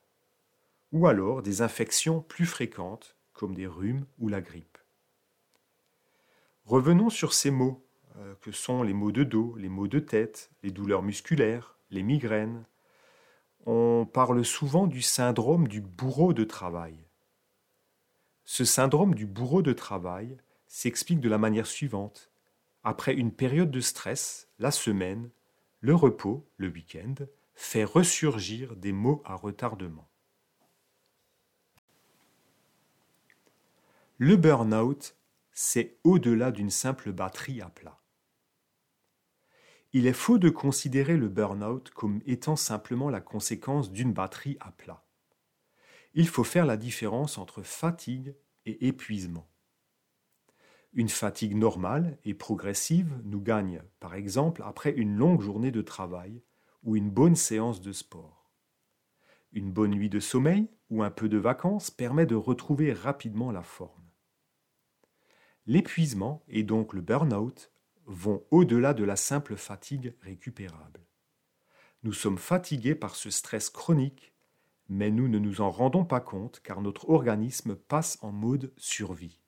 ou 0.91 1.08
alors 1.08 1.41
des 1.41 1.62
infections 1.62 2.21
plus 2.21 2.45
fréquentes 2.45 3.17
comme 3.34 3.56
des 3.56 3.67
rhumes 3.67 4.06
ou 4.19 4.30
la 4.30 4.41
grippe. 4.41 4.78
Revenons 6.65 7.10
sur 7.10 7.34
ces 7.34 7.52
mots 7.52 7.86
euh, 8.17 8.36
que 8.41 8.52
sont 8.52 8.84
les 8.84 8.93
maux 8.93 9.12
de 9.12 9.23
dos, 9.23 9.56
les 9.58 9.69
maux 9.69 9.88
de 9.88 9.99
tête, 9.99 10.52
les 10.62 10.71
douleurs 10.71 11.02
musculaires, 11.02 11.78
les 11.89 12.04
migraines. 12.04 12.65
On 13.65 14.08
parle 14.12 14.45
souvent 14.45 14.86
du 14.86 15.02
syndrome 15.02 15.67
du 15.67 15.82
bourreau 15.82 16.34
de 16.34 16.43
travail. 16.43 16.95
Ce 18.45 18.63
syndrome 18.63 19.15
du 19.15 19.26
bourreau 19.26 19.62
de 19.62 19.73
travail 19.73 20.38
s'explique 20.67 21.19
de 21.19 21.30
la 21.30 21.38
manière 21.39 21.67
suivante. 21.67 22.30
Après 22.84 23.13
une 23.13 23.32
période 23.32 23.71
de 23.71 23.80
stress, 23.80 24.49
la 24.60 24.69
semaine, 24.69 25.32
le 25.80 25.95
repos, 25.95 26.47
le 26.58 26.67
week-end, 26.67 27.15
fait 27.53 27.83
ressurgir 27.83 28.75
des 28.75 28.91
maux 28.91 29.21
à 29.25 29.35
retardement. 29.35 30.09
Le 34.17 34.35
burn-out, 34.35 35.17
c'est 35.51 35.97
au-delà 36.03 36.51
d'une 36.51 36.69
simple 36.69 37.11
batterie 37.11 37.61
à 37.61 37.69
plat. 37.69 37.99
Il 39.91 40.07
est 40.07 40.13
faux 40.13 40.39
de 40.39 40.49
considérer 40.49 41.17
le 41.17 41.29
burn-out 41.29 41.91
comme 41.91 42.21
étant 42.25 42.55
simplement 42.55 43.09
la 43.09 43.21
conséquence 43.21 43.91
d'une 43.91 44.13
batterie 44.13 44.57
à 44.59 44.71
plat. 44.71 45.05
Il 46.15 46.27
faut 46.27 46.43
faire 46.43 46.65
la 46.65 46.77
différence 46.77 47.37
entre 47.37 47.61
fatigue 47.61 48.35
et 48.65 48.87
épuisement. 48.87 49.47
Une 50.93 51.09
fatigue 51.09 51.55
normale 51.55 52.17
et 52.23 52.33
progressive 52.33 53.19
nous 53.23 53.41
gagne, 53.41 53.81
par 53.99 54.13
exemple, 54.13 54.63
après 54.63 54.91
une 54.91 55.15
longue 55.15 55.41
journée 55.41 55.71
de 55.71 55.81
travail 55.81 56.41
ou 56.83 56.95
une 56.95 57.09
bonne 57.09 57.35
séance 57.35 57.81
de 57.81 57.91
sport. 57.91 58.51
Une 59.51 59.71
bonne 59.71 59.91
nuit 59.91 60.09
de 60.09 60.19
sommeil 60.19 60.69
ou 60.89 61.03
un 61.03 61.11
peu 61.11 61.29
de 61.29 61.37
vacances 61.37 61.91
permet 61.91 62.25
de 62.25 62.35
retrouver 62.35 62.93
rapidement 62.93 63.51
la 63.51 63.63
forme. 63.63 64.03
L'épuisement 65.65 66.43
et 66.47 66.63
donc 66.63 66.93
le 66.93 67.01
burn-out 67.01 67.71
vont 68.05 68.43
au-delà 68.51 68.93
de 68.93 69.03
la 69.03 69.15
simple 69.15 69.55
fatigue 69.55 70.15
récupérable. 70.21 71.05
Nous 72.03 72.13
sommes 72.13 72.37
fatigués 72.37 72.95
par 72.95 73.15
ce 73.15 73.29
stress 73.29 73.69
chronique, 73.69 74.33
mais 74.89 75.09
nous 75.09 75.29
ne 75.29 75.39
nous 75.39 75.61
en 75.61 75.71
rendons 75.71 76.03
pas 76.03 76.19
compte 76.19 76.59
car 76.61 76.81
notre 76.81 77.09
organisme 77.09 77.75
passe 77.75 78.17
en 78.21 78.31
mode 78.33 78.73
survie. 78.75 79.39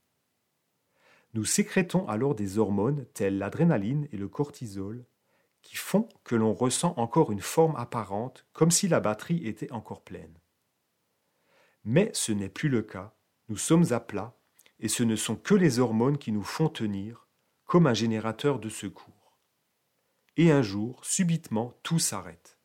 Nous 1.34 1.44
sécrétons 1.44 2.08
alors 2.08 2.34
des 2.34 2.58
hormones 2.58 3.06
telles 3.14 3.38
l'adrénaline 3.38 4.08
et 4.14 4.18
le 4.18 4.30
cortisol 4.30 5.06
qui 5.66 5.76
font 5.76 6.08
que 6.24 6.36
l'on 6.36 6.54
ressent 6.54 6.94
encore 6.96 7.32
une 7.32 7.42
forme 7.42 7.76
apparente 7.76 8.46
comme 8.54 8.72
si 8.72 8.88
la 8.88 9.00
batterie 9.00 9.46
était 9.48 9.72
encore 9.72 10.04
pleine. 10.04 10.40
Mais 11.84 12.12
ce 12.14 12.32
n'est 12.32 12.50
plus 12.50 12.70
le 12.70 12.84
cas, 12.84 13.16
nous 13.50 13.58
sommes 13.58 13.92
à 13.92 14.00
plat 14.00 14.38
et 14.80 14.88
ce 14.88 15.04
ne 15.04 15.16
sont 15.16 15.36
que 15.36 15.56
les 15.56 15.80
hormones 15.80 16.18
qui 16.18 16.32
nous 16.32 16.44
font 16.44 16.70
tenir, 16.70 17.28
comme 17.66 17.88
un 17.88 17.94
générateur 17.94 18.60
de 18.60 18.70
secours. 18.70 19.40
Et 20.38 20.52
un 20.52 20.62
jour, 20.62 21.04
subitement, 21.06 21.74
tout 21.82 22.00
s'arrête. 22.00 22.60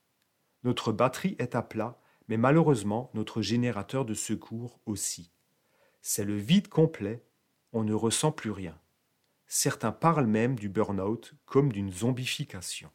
Notre 0.65 0.93
batterie 0.93 1.37
est 1.39 1.55
à 1.55 1.63
plat, 1.63 2.01
mais 2.29 2.37
malheureusement 2.37 3.11
notre 3.15 3.43
générateur 3.43 4.05
de 4.05 4.15
secours 4.15 4.81
aussi. 4.87 5.33
C'est 6.03 6.25
le 6.25 6.37
vide 6.37 6.69
complet, 6.69 7.25
on 7.73 7.85
ne 7.85 7.95
ressent 7.95 8.33
plus 8.33 8.51
rien. 8.51 8.80
Certains 9.53 9.91
parlent 9.91 10.29
même 10.29 10.55
du 10.55 10.69
burn-out 10.69 11.35
comme 11.45 11.73
d'une 11.73 11.91
zombification. 11.91 12.89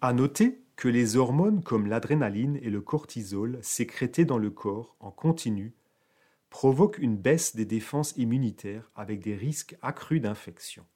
À 0.00 0.12
noter 0.12 0.62
que 0.76 0.86
les 0.86 1.16
hormones 1.16 1.64
comme 1.64 1.88
l'adrénaline 1.88 2.56
et 2.62 2.70
le 2.70 2.80
cortisol 2.80 3.58
sécrétés 3.62 4.24
dans 4.24 4.38
le 4.38 4.50
corps 4.52 4.94
en 5.00 5.10
continu 5.10 5.74
provoquent 6.50 6.98
une 6.98 7.16
baisse 7.16 7.56
des 7.56 7.64
défenses 7.64 8.14
immunitaires 8.16 8.88
avec 8.94 9.18
des 9.18 9.34
risques 9.34 9.76
accrus 9.82 10.20
d'infection. 10.20 10.86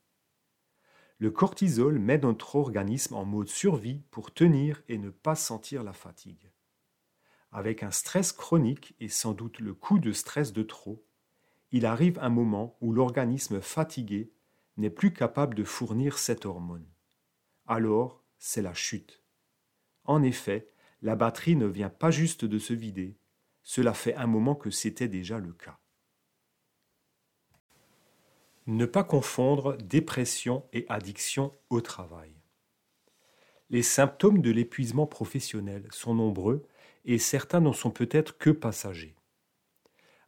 Le 1.18 1.33
cortisol 1.33 1.98
met 1.98 2.18
notre 2.18 2.55
organisme 2.55 3.16
en 3.16 3.24
mode 3.24 3.48
survie 3.48 4.05
pour 4.12 4.33
tenir 4.33 4.85
et 4.87 4.98
ne 4.98 5.11
pas 5.11 5.35
sentir 5.35 5.83
la 5.83 5.92
fatigue. 5.92 6.53
Avec 7.50 7.83
un 7.83 7.90
stress 7.90 8.31
chronique 8.31 8.94
et 9.00 9.09
sans 9.09 9.33
doute 9.33 9.59
le 9.59 9.74
coup 9.74 9.98
de 9.98 10.12
stress 10.12 10.53
de 10.53 10.62
trop, 10.62 11.03
il 11.74 11.87
arrive 11.87 12.20
un 12.20 12.28
moment 12.28 12.76
où 12.80 12.92
l'organisme 12.92 13.60
fatigué 13.60 14.30
n'est 14.76 14.90
plus 14.90 15.12
capable 15.12 15.56
de 15.56 15.64
fournir 15.64 16.18
cette 16.18 16.46
hormone. 16.46 16.87
Alors, 17.66 18.22
c'est 18.38 18.62
la 18.62 18.74
chute. 18.74 19.24
En 20.04 20.22
effet, 20.22 20.70
la 21.02 21.16
batterie 21.16 21.56
ne 21.56 21.66
vient 21.66 21.90
pas 21.90 22.12
juste 22.12 22.44
de 22.44 22.60
se 22.60 22.74
vider, 22.74 23.18
cela 23.64 23.92
fait 23.92 24.14
un 24.14 24.28
moment 24.28 24.54
que 24.54 24.70
c'était 24.70 25.08
déjà 25.08 25.40
le 25.40 25.52
cas. 25.52 25.80
Ne 28.68 28.87
pas 28.87 29.02
confondre 29.02 29.76
dépression 29.78 30.64
et 30.72 30.87
addiction 30.88 31.50
au 31.70 31.80
travail. 31.80 32.37
Les 33.68 33.82
symptômes 33.82 34.42
de 34.42 34.52
l'épuisement 34.52 35.08
professionnel 35.08 35.88
sont 35.90 36.14
nombreux 36.14 36.62
et 37.04 37.18
certains 37.18 37.60
n'en 37.60 37.72
sont 37.72 37.90
peut-être 37.90 38.38
que 38.38 38.50
passagers. 38.50 39.16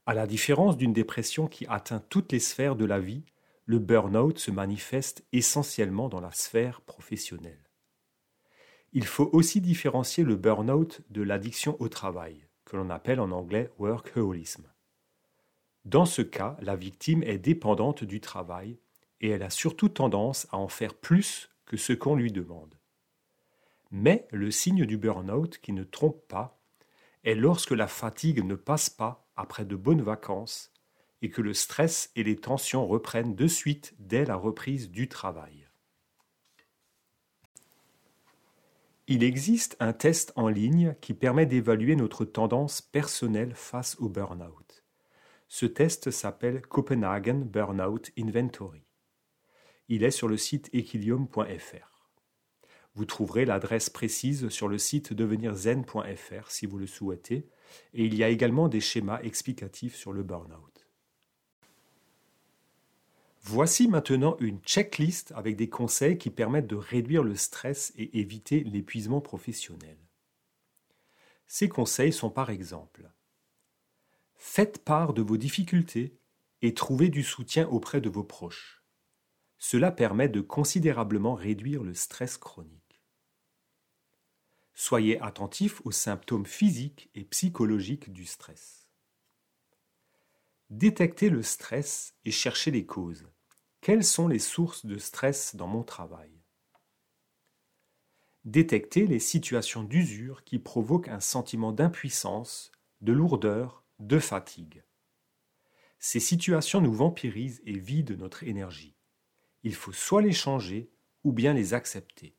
À 0.06 0.14
la 0.14 0.28
différence 0.28 0.76
d'une 0.76 0.92
dépression 0.92 1.48
qui 1.48 1.66
atteint 1.66 1.98
toutes 1.98 2.30
les 2.30 2.38
sphères 2.38 2.76
de 2.76 2.84
la 2.84 3.00
vie, 3.00 3.24
le 3.64 3.80
burn-out 3.80 4.38
se 4.38 4.52
manifeste 4.52 5.24
essentiellement 5.32 6.08
dans 6.08 6.20
la 6.20 6.30
sphère 6.30 6.80
professionnelle. 6.82 7.68
Il 8.92 9.04
faut 9.04 9.28
aussi 9.32 9.60
différencier 9.60 10.22
le 10.22 10.36
burn-out 10.36 11.00
de 11.10 11.22
l'addiction 11.22 11.76
au 11.80 11.88
travail, 11.88 12.46
que 12.64 12.76
l'on 12.76 12.88
appelle 12.88 13.18
en 13.18 13.32
anglais 13.32 13.72
workaholism. 13.80 14.62
Dans 15.84 16.06
ce 16.06 16.22
cas, 16.22 16.56
la 16.60 16.76
victime 16.76 17.24
est 17.24 17.38
dépendante 17.38 18.04
du 18.04 18.20
travail 18.20 18.78
et 19.20 19.30
elle 19.30 19.42
a 19.42 19.50
surtout 19.50 19.88
tendance 19.88 20.46
à 20.52 20.56
en 20.56 20.68
faire 20.68 20.94
plus 20.94 21.50
que 21.64 21.76
ce 21.76 21.92
qu'on 21.92 22.14
lui 22.14 22.30
demande. 22.30 22.76
Mais 23.90 24.28
le 24.30 24.52
signe 24.52 24.86
du 24.86 24.98
burn-out 24.98 25.58
qui 25.58 25.72
ne 25.72 25.82
trompe 25.82 26.28
pas 26.28 26.60
est 27.24 27.34
lorsque 27.34 27.72
la 27.72 27.88
fatigue 27.88 28.44
ne 28.44 28.54
passe 28.54 28.88
pas 28.88 29.25
après 29.36 29.64
de 29.64 29.76
bonnes 29.76 30.02
vacances 30.02 30.72
et 31.22 31.30
que 31.30 31.42
le 31.42 31.54
stress 31.54 32.10
et 32.16 32.22
les 32.22 32.36
tensions 32.36 32.86
reprennent 32.86 33.34
de 33.34 33.46
suite 33.46 33.94
dès 33.98 34.24
la 34.24 34.36
reprise 34.36 34.90
du 34.90 35.08
travail. 35.08 35.66
Il 39.08 39.22
existe 39.22 39.76
un 39.78 39.92
test 39.92 40.32
en 40.34 40.48
ligne 40.48 40.96
qui 41.00 41.14
permet 41.14 41.46
d'évaluer 41.46 41.94
notre 41.94 42.24
tendance 42.24 42.82
personnelle 42.82 43.54
face 43.54 43.96
au 44.00 44.08
burn-out. 44.08 44.84
Ce 45.46 45.64
test 45.64 46.10
s'appelle 46.10 46.60
Copenhagen 46.62 47.44
Burnout 47.44 48.10
Inventory. 48.18 48.82
Il 49.88 50.02
est 50.02 50.10
sur 50.10 50.26
le 50.26 50.36
site 50.36 50.68
equilium.fr. 50.72 52.10
Vous 52.96 53.04
trouverez 53.04 53.44
l'adresse 53.44 53.90
précise 53.90 54.48
sur 54.48 54.66
le 54.66 54.78
site 54.78 55.12
devenirzen.fr 55.12 56.50
si 56.50 56.66
vous 56.66 56.78
le 56.78 56.88
souhaitez, 56.88 57.48
et 57.94 58.04
il 58.04 58.14
y 58.14 58.24
a 58.24 58.28
également 58.28 58.68
des 58.68 58.80
schémas 58.80 59.20
explicatifs 59.22 59.94
sur 59.94 60.12
le 60.12 60.22
burnout. 60.22 60.86
Voici 63.42 63.86
maintenant 63.86 64.36
une 64.40 64.60
checklist 64.60 65.32
avec 65.36 65.54
des 65.54 65.68
conseils 65.68 66.18
qui 66.18 66.30
permettent 66.30 66.66
de 66.66 66.74
réduire 66.74 67.22
le 67.22 67.36
stress 67.36 67.92
et 67.96 68.18
éviter 68.18 68.64
l'épuisement 68.64 69.20
professionnel. 69.20 69.98
Ces 71.46 71.68
conseils 71.68 72.12
sont 72.12 72.30
par 72.30 72.50
exemple 72.50 73.08
Faites 74.34 74.84
part 74.84 75.14
de 75.14 75.22
vos 75.22 75.36
difficultés 75.36 76.18
et 76.60 76.74
trouvez 76.74 77.08
du 77.08 77.22
soutien 77.22 77.68
auprès 77.68 78.00
de 78.00 78.08
vos 78.08 78.24
proches. 78.24 78.82
Cela 79.58 79.92
permet 79.92 80.28
de 80.28 80.40
considérablement 80.40 81.34
réduire 81.34 81.82
le 81.82 81.94
stress 81.94 82.36
chronique. 82.36 82.75
Soyez 84.78 85.18
attentif 85.22 85.80
aux 85.86 85.90
symptômes 85.90 86.44
physiques 86.44 87.08
et 87.14 87.24
psychologiques 87.24 88.12
du 88.12 88.26
stress. 88.26 88.90
Détectez 90.68 91.30
le 91.30 91.42
stress 91.42 92.14
et 92.26 92.30
cherchez 92.30 92.70
les 92.70 92.84
causes. 92.84 93.26
Quelles 93.80 94.04
sont 94.04 94.28
les 94.28 94.38
sources 94.38 94.84
de 94.84 94.98
stress 94.98 95.56
dans 95.56 95.66
mon 95.66 95.82
travail? 95.82 96.30
Détectez 98.44 99.06
les 99.06 99.18
situations 99.18 99.82
d'usure 99.82 100.44
qui 100.44 100.58
provoquent 100.58 101.08
un 101.08 101.20
sentiment 101.20 101.72
d'impuissance, 101.72 102.70
de 103.00 103.14
lourdeur 103.14 103.82
de 103.98 104.18
fatigue. 104.18 104.84
Ces 105.98 106.20
situations 106.20 106.82
nous 106.82 106.92
vampirisent 106.92 107.62
et 107.64 107.78
vident 107.78 108.18
notre 108.18 108.44
énergie. 108.44 108.94
Il 109.62 109.74
faut 109.74 109.92
soit 109.92 110.20
les 110.20 110.34
changer 110.34 110.90
ou 111.24 111.32
bien 111.32 111.54
les 111.54 111.72
accepter. 111.72 112.35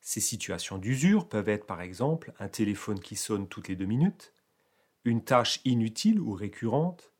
Ces 0.00 0.20
situations 0.20 0.78
d'usure 0.78 1.28
peuvent 1.28 1.48
être 1.48 1.66
par 1.66 1.80
exemple 1.80 2.32
un 2.38 2.48
téléphone 2.48 3.00
qui 3.00 3.16
sonne 3.16 3.48
toutes 3.48 3.68
les 3.68 3.76
deux 3.76 3.86
minutes, 3.86 4.34
une 5.04 5.24
tâche 5.24 5.60
inutile 5.64 6.20
ou 6.20 6.32
récurrente, 6.32 7.12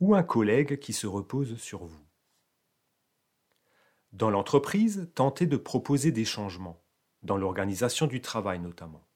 ou 0.00 0.14
un 0.14 0.22
collègue 0.22 0.78
qui 0.78 0.92
se 0.92 1.06
repose 1.06 1.56
sur 1.58 1.84
vous. 1.84 2.04
Dans 4.12 4.30
l'entreprise, 4.30 5.10
tentez 5.14 5.46
de 5.46 5.56
proposer 5.56 6.12
des 6.12 6.24
changements, 6.24 6.82
dans 7.22 7.36
l'organisation 7.36 8.06
du 8.06 8.20
travail 8.20 8.58
notamment. 8.58 9.06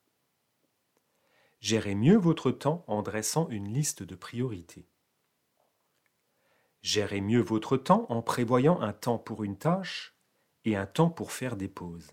Gérez 1.61 1.95
mieux 1.95 2.17
votre 2.17 2.51
temps 2.51 2.85
en 2.89 3.03
dressant 3.03 3.49
une 3.49 3.73
liste 3.73 4.03
de 4.03 4.17
priorités. 4.17 4.89
Gérez 6.83 7.21
mieux 7.21 7.41
votre 7.41 7.77
temps 7.77 8.07
en 8.09 8.21
prévoyant 8.21 8.81
un 8.81 8.93
temps 8.93 9.19
pour 9.19 9.45
une 9.45 9.57
tâche 9.57 10.17
et 10.65 10.75
un 10.75 10.87
temps 10.87 11.11
pour 11.11 11.31
faire 11.31 11.57
des 11.57 11.69
pauses. 11.69 12.11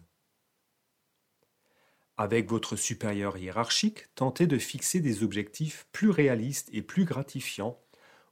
Avec 2.19 2.49
votre 2.49 2.75
supérieur 2.75 3.37
hiérarchique, 3.37 4.13
tentez 4.13 4.45
de 4.45 4.57
fixer 4.57 4.99
des 4.99 5.23
objectifs 5.23 5.87
plus 5.93 6.09
réalistes 6.09 6.67
et 6.73 6.81
plus 6.81 7.05
gratifiants 7.05 7.81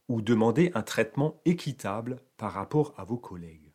ou 0.10 0.22
demandez 0.22 0.72
un 0.74 0.84
traitement 0.84 1.42
équitable 1.46 2.22
par 2.36 2.52
rapport 2.52 2.94
à 2.98 3.06
vos 3.06 3.18
collègues. 3.18 3.72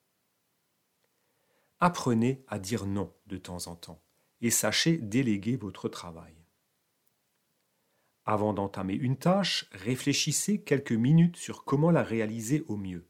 Apprenez 1.81 2.45
à 2.47 2.59
dire 2.59 2.85
non 2.85 3.11
de 3.27 3.39
temps 3.39 3.69
en 3.69 3.75
temps 3.75 4.03
et 4.43 4.51
sachez 4.51 4.99
déléguer 4.99 5.57
votre 5.57 5.89
travail. 5.89 6.35
Avant 8.27 8.53
d'entamer 8.53 8.93
une 8.93 9.17
tâche, 9.17 9.65
réfléchissez 9.73 10.63
quelques 10.63 10.93
minutes 10.93 11.39
sur 11.39 11.65
comment 11.65 11.91
la 11.91 12.03
réaliser 12.03 12.65
au 12.69 12.77
mieux. 12.77 13.09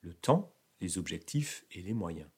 Le 0.00 0.14
temps, 0.14 0.54
les 0.80 0.96
objectifs 0.96 1.64
et 1.72 1.82
les 1.82 1.92
moyens. 1.92 2.30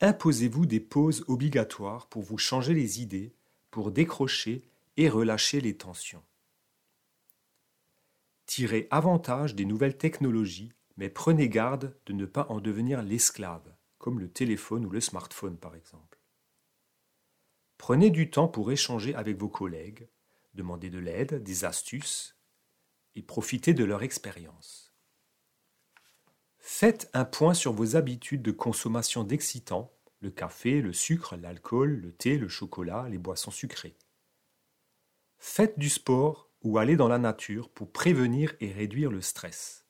Imposez-vous 0.00 0.66
des 0.66 0.80
pauses 0.80 1.24
obligatoires 1.26 2.06
pour 2.06 2.22
vous 2.22 2.38
changer 2.38 2.72
les 2.72 3.02
idées, 3.02 3.34
pour 3.70 3.90
décrocher 3.90 4.62
et 4.96 5.08
relâcher 5.08 5.60
les 5.60 5.76
tensions. 5.76 6.22
Tirez 8.46 8.86
avantage 8.90 9.54
des 9.54 9.64
nouvelles 9.64 9.98
technologies, 9.98 10.72
mais 10.96 11.10
prenez 11.10 11.48
garde 11.48 11.96
de 12.06 12.12
ne 12.12 12.26
pas 12.26 12.46
en 12.48 12.60
devenir 12.60 13.02
l'esclave, 13.02 13.74
comme 13.98 14.20
le 14.20 14.30
téléphone 14.30 14.86
ou 14.86 14.90
le 14.90 15.00
smartphone 15.00 15.56
par 15.56 15.74
exemple. 15.74 16.18
Prenez 17.76 18.10
du 18.10 18.30
temps 18.30 18.48
pour 18.48 18.70
échanger 18.70 19.14
avec 19.14 19.36
vos 19.36 19.48
collègues, 19.48 20.08
demandez 20.54 20.90
de 20.90 20.98
l'aide, 20.98 21.42
des 21.42 21.64
astuces 21.64 22.36
et 23.16 23.22
profitez 23.22 23.74
de 23.74 23.84
leur 23.84 24.02
expérience. 24.02 24.87
Faites 26.70 27.08
un 27.14 27.24
point 27.24 27.54
sur 27.54 27.72
vos 27.72 27.96
habitudes 27.96 28.42
de 28.42 28.50
consommation 28.52 29.24
d'excitants, 29.24 29.90
le 30.20 30.30
café, 30.30 30.82
le 30.82 30.92
sucre, 30.92 31.34
l'alcool, 31.34 31.96
le 31.96 32.12
thé, 32.12 32.36
le 32.36 32.46
chocolat, 32.46 33.08
les 33.08 33.16
boissons 33.16 33.50
sucrées. 33.50 33.96
Faites 35.38 35.78
du 35.78 35.88
sport 35.88 36.50
ou 36.62 36.76
allez 36.76 36.94
dans 36.94 37.08
la 37.08 37.18
nature 37.18 37.70
pour 37.70 37.90
prévenir 37.90 38.54
et 38.60 38.70
réduire 38.70 39.10
le 39.10 39.22
stress. 39.22 39.86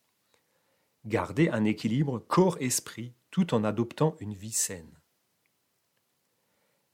Gardez 1.04 1.48
un 1.48 1.64
équilibre 1.64 2.20
corps-esprit 2.20 3.12
tout 3.32 3.54
en 3.54 3.64
adoptant 3.64 4.14
une 4.20 4.34
vie 4.34 4.52
saine. 4.52 5.00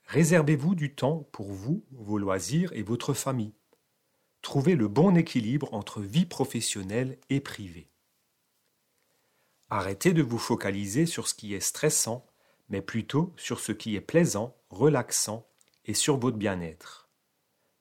Réservez-vous 0.07 0.75
du 0.75 0.94
temps 0.94 1.29
pour 1.31 1.53
vous, 1.53 1.85
vos 1.92 2.16
loisirs 2.16 2.73
et 2.73 2.83
votre 2.83 3.12
famille. 3.12 3.55
Trouvez 4.40 4.77
le 4.77 4.88
bon 4.88 5.14
équilibre 5.14 5.73
entre 5.75 6.01
vie 6.01 6.27
professionnelle 6.27 7.18
et 7.29 7.40
privée. 7.40 7.90
Arrêtez 9.70 10.12
de 10.12 10.22
vous 10.22 10.38
focaliser 10.38 11.07
sur 11.07 11.27
ce 11.27 11.35
qui 11.35 11.55
est 11.55 11.61
stressant, 11.61 12.27
mais 12.68 12.83
plutôt 12.83 13.33
sur 13.37 13.61
ce 13.61 13.72
qui 13.72 13.96
est 13.96 14.00
plaisant, 14.00 14.57
relaxant 14.70 15.46
et 15.85 15.94
sur 15.94 16.16
votre 16.16 16.37
bien-être. 16.37 17.09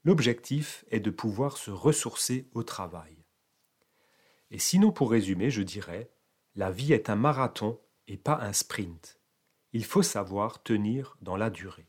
L'objectif 0.04 0.84
est 0.92 1.00
de 1.00 1.10
pouvoir 1.10 1.58
se 1.58 1.72
ressourcer 1.72 2.50
au 2.54 2.64
travail. 2.64 3.16
Et 4.52 4.60
sinon, 4.60 4.92
pour 4.92 5.12
résumer, 5.12 5.50
je 5.50 5.62
dirais, 5.62 6.12
la 6.56 6.72
vie 6.72 6.94
est 6.94 7.10
un 7.10 7.16
marathon 7.16 7.80
et 8.08 8.18
pas 8.18 8.40
un 8.42 8.54
sprint. 8.54 9.20
Il 9.72 9.86
faut 9.86 10.04
savoir 10.04 10.62
tenir 10.62 11.18
dans 11.22 11.38
la 11.38 11.50
durée. 11.50 11.88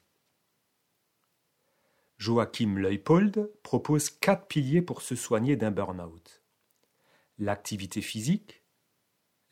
Joachim 2.16 2.76
Leupold 2.76 3.52
propose 3.62 4.08
quatre 4.08 4.46
piliers 4.46 4.80
pour 4.80 5.02
se 5.02 5.16
soigner 5.16 5.56
d'un 5.56 5.72
burn-out. 5.72 6.42
L'activité 7.38 8.00
physique, 8.00 8.63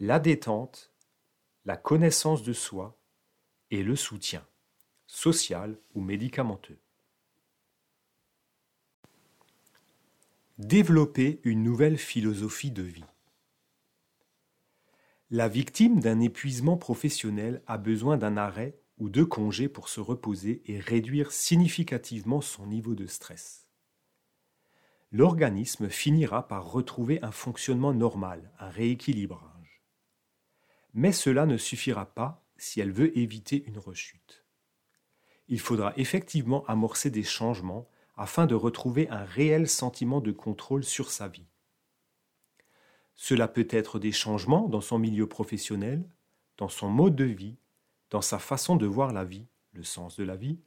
la 0.01 0.19
détente, 0.19 0.93
la 1.65 1.77
connaissance 1.77 2.43
de 2.43 2.53
soi 2.53 2.99
et 3.71 3.83
le 3.83 3.97
soutien, 3.97 4.47
social 5.07 5.79
ou 5.95 6.01
médicamenteux. 6.01 6.79
Développer 10.59 11.41
une 11.45 11.63
nouvelle 11.63 11.99
philosophie 11.99 12.71
de 12.71 12.83
vie. 12.83 13.05
La 15.31 15.49
victime 15.49 16.01
d'un 16.01 16.21
épuisement 16.21 16.77
professionnel 16.77 17.63
a 17.67 17.79
besoin 17.79 18.17
d'un 18.17 18.37
arrêt 18.37 18.79
ou 18.99 19.09
de 19.09 19.25
congés 19.25 19.69
pour 19.69 19.89
se 19.89 20.01
reposer 20.01 20.63
et 20.67 20.79
réduire 20.79 21.33
significativement 21.33 22.41
son 22.41 22.67
niveau 22.67 22.95
de 22.95 23.07
stress. 23.07 23.67
l'organisme 25.13 25.91
finira 25.91 26.49
par 26.49 26.73
retrouver 26.73 27.23
un 27.23 27.33
fonctionnement 27.33 27.93
normal, 27.93 28.51
un 28.59 28.71
rééquilibrage. 28.71 29.52
Mais 30.95 31.13
cela 31.13 31.47
ne 31.47 31.57
suffira 31.57 32.07
pas 32.07 32.45
si 32.57 32.81
elle 32.81 32.93
veut 32.93 33.17
éviter 33.19 33.65
une 33.67 33.79
rechute. 33.79 34.45
Il 35.49 35.61
faudra 35.61 35.93
effectivement 35.97 36.65
amorcer 36.67 37.11
des 37.11 37.25
changements 37.25 37.89
afin 38.17 38.47
de 38.47 38.55
retrouver 38.55 39.09
un 39.09 39.25
réel 39.25 39.69
sentiment 39.69 40.21
de 40.21 40.33
contrôle 40.33 40.85
sur 40.85 41.11
sa 41.11 41.29
vie. 41.29 41.47
Cela 43.15 43.49
peut 43.49 43.69
être 43.71 43.99
des 43.99 44.13
changements 44.13 44.69
dans 44.69 44.81
son 44.81 44.99
milieu 44.99 45.27
professionnel, 45.29 46.09
dans 46.57 46.69
son 46.69 46.89
mode 46.89 47.17
de 47.17 47.25
vie, 47.25 47.57
dans 48.11 48.23
sa 48.23 48.39
façon 48.39 48.77
de 48.77 48.87
voir 48.87 49.13
la 49.13 49.25
vie, 49.25 49.47
le 49.73 49.83
sens 49.83 50.17
de 50.17 50.25
la 50.25 50.37
vie, 50.37 50.61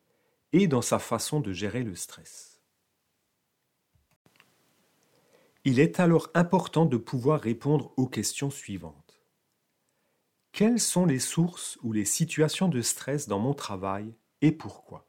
et 0.54 0.68
dans 0.68 0.82
sa 0.82 1.00
façon 1.00 1.40
de 1.40 1.54
gérer 1.54 1.84
le 1.84 1.96
stress. 1.96 2.62
Il 5.64 5.80
est 5.80 6.00
alors 6.00 6.30
important 6.34 6.86
de 6.86 6.98
pouvoir 6.98 7.42
répondre 7.42 7.94
aux 7.98 8.08
questions 8.08 8.52
suivantes. 8.52 9.05
Quelles 10.56 10.80
sont 10.80 11.06
les 11.06 11.20
sources 11.20 11.78
ou 11.84 11.92
les 11.92 12.06
situations 12.06 12.70
de 12.70 12.82
stress 12.82 13.28
dans 13.28 13.40
mon 13.40 13.54
travail 13.54 14.16
et 14.40 14.54
pourquoi? 14.54 15.06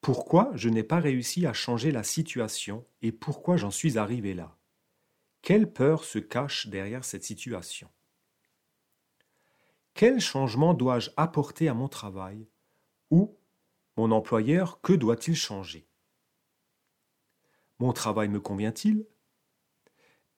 Pourquoi 0.00 0.50
je 0.54 0.70
n'ai 0.70 0.82
pas 0.82 0.98
réussi 0.98 1.44
à 1.44 1.52
changer 1.52 1.92
la 1.92 2.02
situation 2.02 2.86
et 3.02 3.12
pourquoi 3.12 3.58
j'en 3.58 3.70
suis 3.70 3.98
arrivé 3.98 4.32
là? 4.32 4.56
Quelle 5.42 5.70
peur 5.70 6.04
se 6.04 6.18
cache 6.18 6.68
derrière 6.68 7.04
cette 7.04 7.22
situation? 7.22 7.90
Quel 9.92 10.20
changement 10.20 10.72
dois-je 10.72 11.10
apporter 11.18 11.68
à 11.68 11.74
mon 11.74 11.88
travail 11.88 12.48
Ou 13.10 13.36
mon 13.98 14.10
employeur, 14.10 14.80
que 14.80 14.94
doit-il 14.94 15.36
changer? 15.36 15.86
Mon 17.78 17.92
travail 17.92 18.30
me 18.30 18.40
convient-il? 18.40 19.04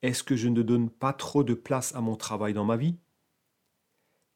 Est-ce 0.01 0.23
que 0.23 0.35
je 0.35 0.49
ne 0.49 0.61
donne 0.61 0.89
pas 0.89 1.13
trop 1.13 1.45
de 1.45 1.53
place 1.53 1.95
à 1.95 2.01
mon 2.01 2.17
travail 2.17 2.53
dans 2.53 2.65
ma 2.65 2.75
vie? 2.75 2.97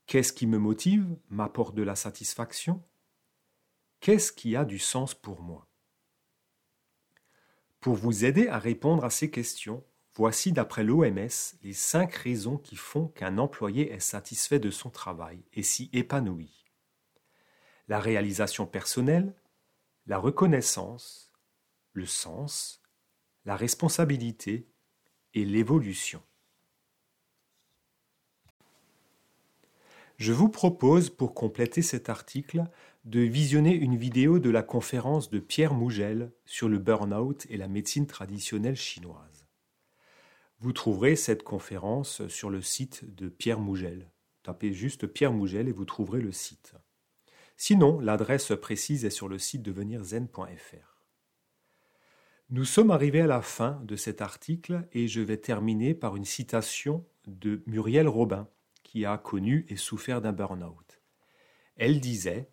Qu'est-ce 0.07 0.31
qui 0.31 0.47
me 0.47 0.57
motive, 0.57 1.05
m'apporte 1.29 1.75
de 1.75 1.83
la 1.83 1.97
satisfaction? 1.97 2.81
Qu'est-ce 3.99 4.31
qui 4.31 4.55
a 4.55 4.63
du 4.63 4.79
sens 4.79 5.13
pour 5.13 5.41
moi? 5.41 5.67
Pour 7.81 7.95
vous 7.95 8.23
aider 8.23 8.47
à 8.47 8.57
répondre 8.57 9.03
à 9.03 9.09
ces 9.09 9.29
questions, 9.29 9.83
voici 10.15 10.53
d'après 10.53 10.85
l'OMS 10.85 11.27
les 11.61 11.73
cinq 11.73 12.13
raisons 12.15 12.57
qui 12.57 12.77
font 12.77 13.09
qu'un 13.09 13.37
employé 13.37 13.91
est 13.91 13.99
satisfait 13.99 14.59
de 14.59 14.71
son 14.71 14.89
travail 14.89 15.43
et 15.51 15.61
s'y 15.61 15.89
épanouit. 15.91 16.71
La 17.89 17.99
réalisation 17.99 18.65
personnelle, 18.65 19.35
la 20.05 20.19
reconnaissance, 20.19 21.33
le 21.91 22.05
sens, 22.05 22.81
la 23.43 23.57
responsabilité 23.57 24.69
et 25.33 25.43
l'évolution. 25.43 26.23
Je 30.17 30.33
vous 30.33 30.49
propose, 30.49 31.11
pour 31.11 31.35
compléter 31.35 31.83
cet 31.83 32.09
article, 32.09 32.63
de 33.05 33.19
visionner 33.19 33.75
une 33.75 33.95
vidéo 33.95 34.39
de 34.39 34.49
la 34.49 34.63
conférence 34.63 35.29
de 35.29 35.37
Pierre 35.37 35.75
Mougel 35.75 36.31
sur 36.45 36.69
le 36.69 36.79
burn-out 36.79 37.45
et 37.51 37.57
la 37.57 37.67
médecine 37.67 38.07
traditionnelle 38.07 38.75
chinoise. 38.75 39.45
Vous 40.59 40.73
trouverez 40.73 41.15
cette 41.15 41.43
conférence 41.43 42.27
sur 42.29 42.49
le 42.49 42.63
site 42.63 43.15
de 43.15 43.29
Pierre 43.29 43.59
Mougel. 43.59 44.11
Tapez 44.41 44.73
juste 44.73 45.05
Pierre 45.05 45.33
Mougel 45.33 45.67
et 45.67 45.71
vous 45.71 45.85
trouverez 45.85 46.21
le 46.21 46.31
site. 46.31 46.73
Sinon, 47.55 47.99
l'adresse 47.99 48.51
précise 48.59 49.05
est 49.05 49.11
sur 49.11 49.27
le 49.27 49.37
site 49.37 49.61
devenirzen.fr. 49.61 51.03
Nous 52.49 52.65
sommes 52.65 52.91
arrivés 52.91 53.21
à 53.21 53.27
la 53.27 53.43
fin 53.43 53.81
de 53.83 53.95
cet 53.95 54.21
article 54.21 54.87
et 54.93 55.07
je 55.07 55.21
vais 55.21 55.37
terminer 55.37 55.93
par 55.93 56.15
une 56.15 56.25
citation 56.25 57.05
de 57.27 57.61
Muriel 57.67 58.07
Robin 58.07 58.47
qui 58.87 59.05
a 59.05 59.17
connu 59.17 59.65
et 59.67 59.75
souffert 59.75 60.21
d'un 60.21 60.31
burn-out. 60.31 61.01
Elle 61.75 61.99
disait 61.99 62.49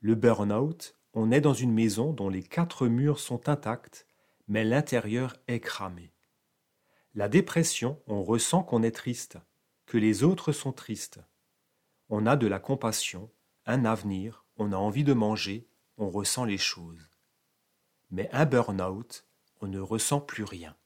Le 0.00 0.14
burn-out, 0.14 0.98
on 1.14 1.32
est 1.32 1.40
dans 1.40 1.54
une 1.54 1.72
maison 1.72 2.12
dont 2.12 2.28
les 2.28 2.42
quatre 2.42 2.86
murs 2.88 3.18
sont 3.18 3.48
intacts, 3.48 4.06
mais 4.48 4.64
l'intérieur 4.64 5.34
est 5.48 5.60
cramé. 5.60 6.12
La 7.14 7.30
dépression, 7.30 8.02
on 8.06 8.22
ressent 8.22 8.62
qu'on 8.62 8.82
est 8.82 8.94
triste, 8.94 9.38
que 9.86 9.96
les 9.96 10.24
autres 10.24 10.52
sont 10.52 10.72
tristes. 10.72 11.20
On 12.10 12.26
a 12.26 12.36
de 12.36 12.46
la 12.46 12.58
compassion, 12.58 13.30
un 13.64 13.86
avenir, 13.86 14.44
on 14.58 14.72
a 14.72 14.76
envie 14.76 15.04
de 15.04 15.14
manger, 15.14 15.66
on 15.96 16.10
ressent 16.10 16.44
les 16.44 16.58
choses. 16.58 17.08
Mais 18.10 18.28
un 18.32 18.44
burn-out, 18.44 19.26
on 19.62 19.68
ne 19.68 19.80
ressent 19.80 20.20
plus 20.20 20.44
rien. 20.44 20.76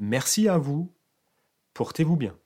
Merci 0.00 0.48
à 0.48 0.58
vous, 0.58 0.92
portez-vous 1.74 2.16
bien. 2.16 2.36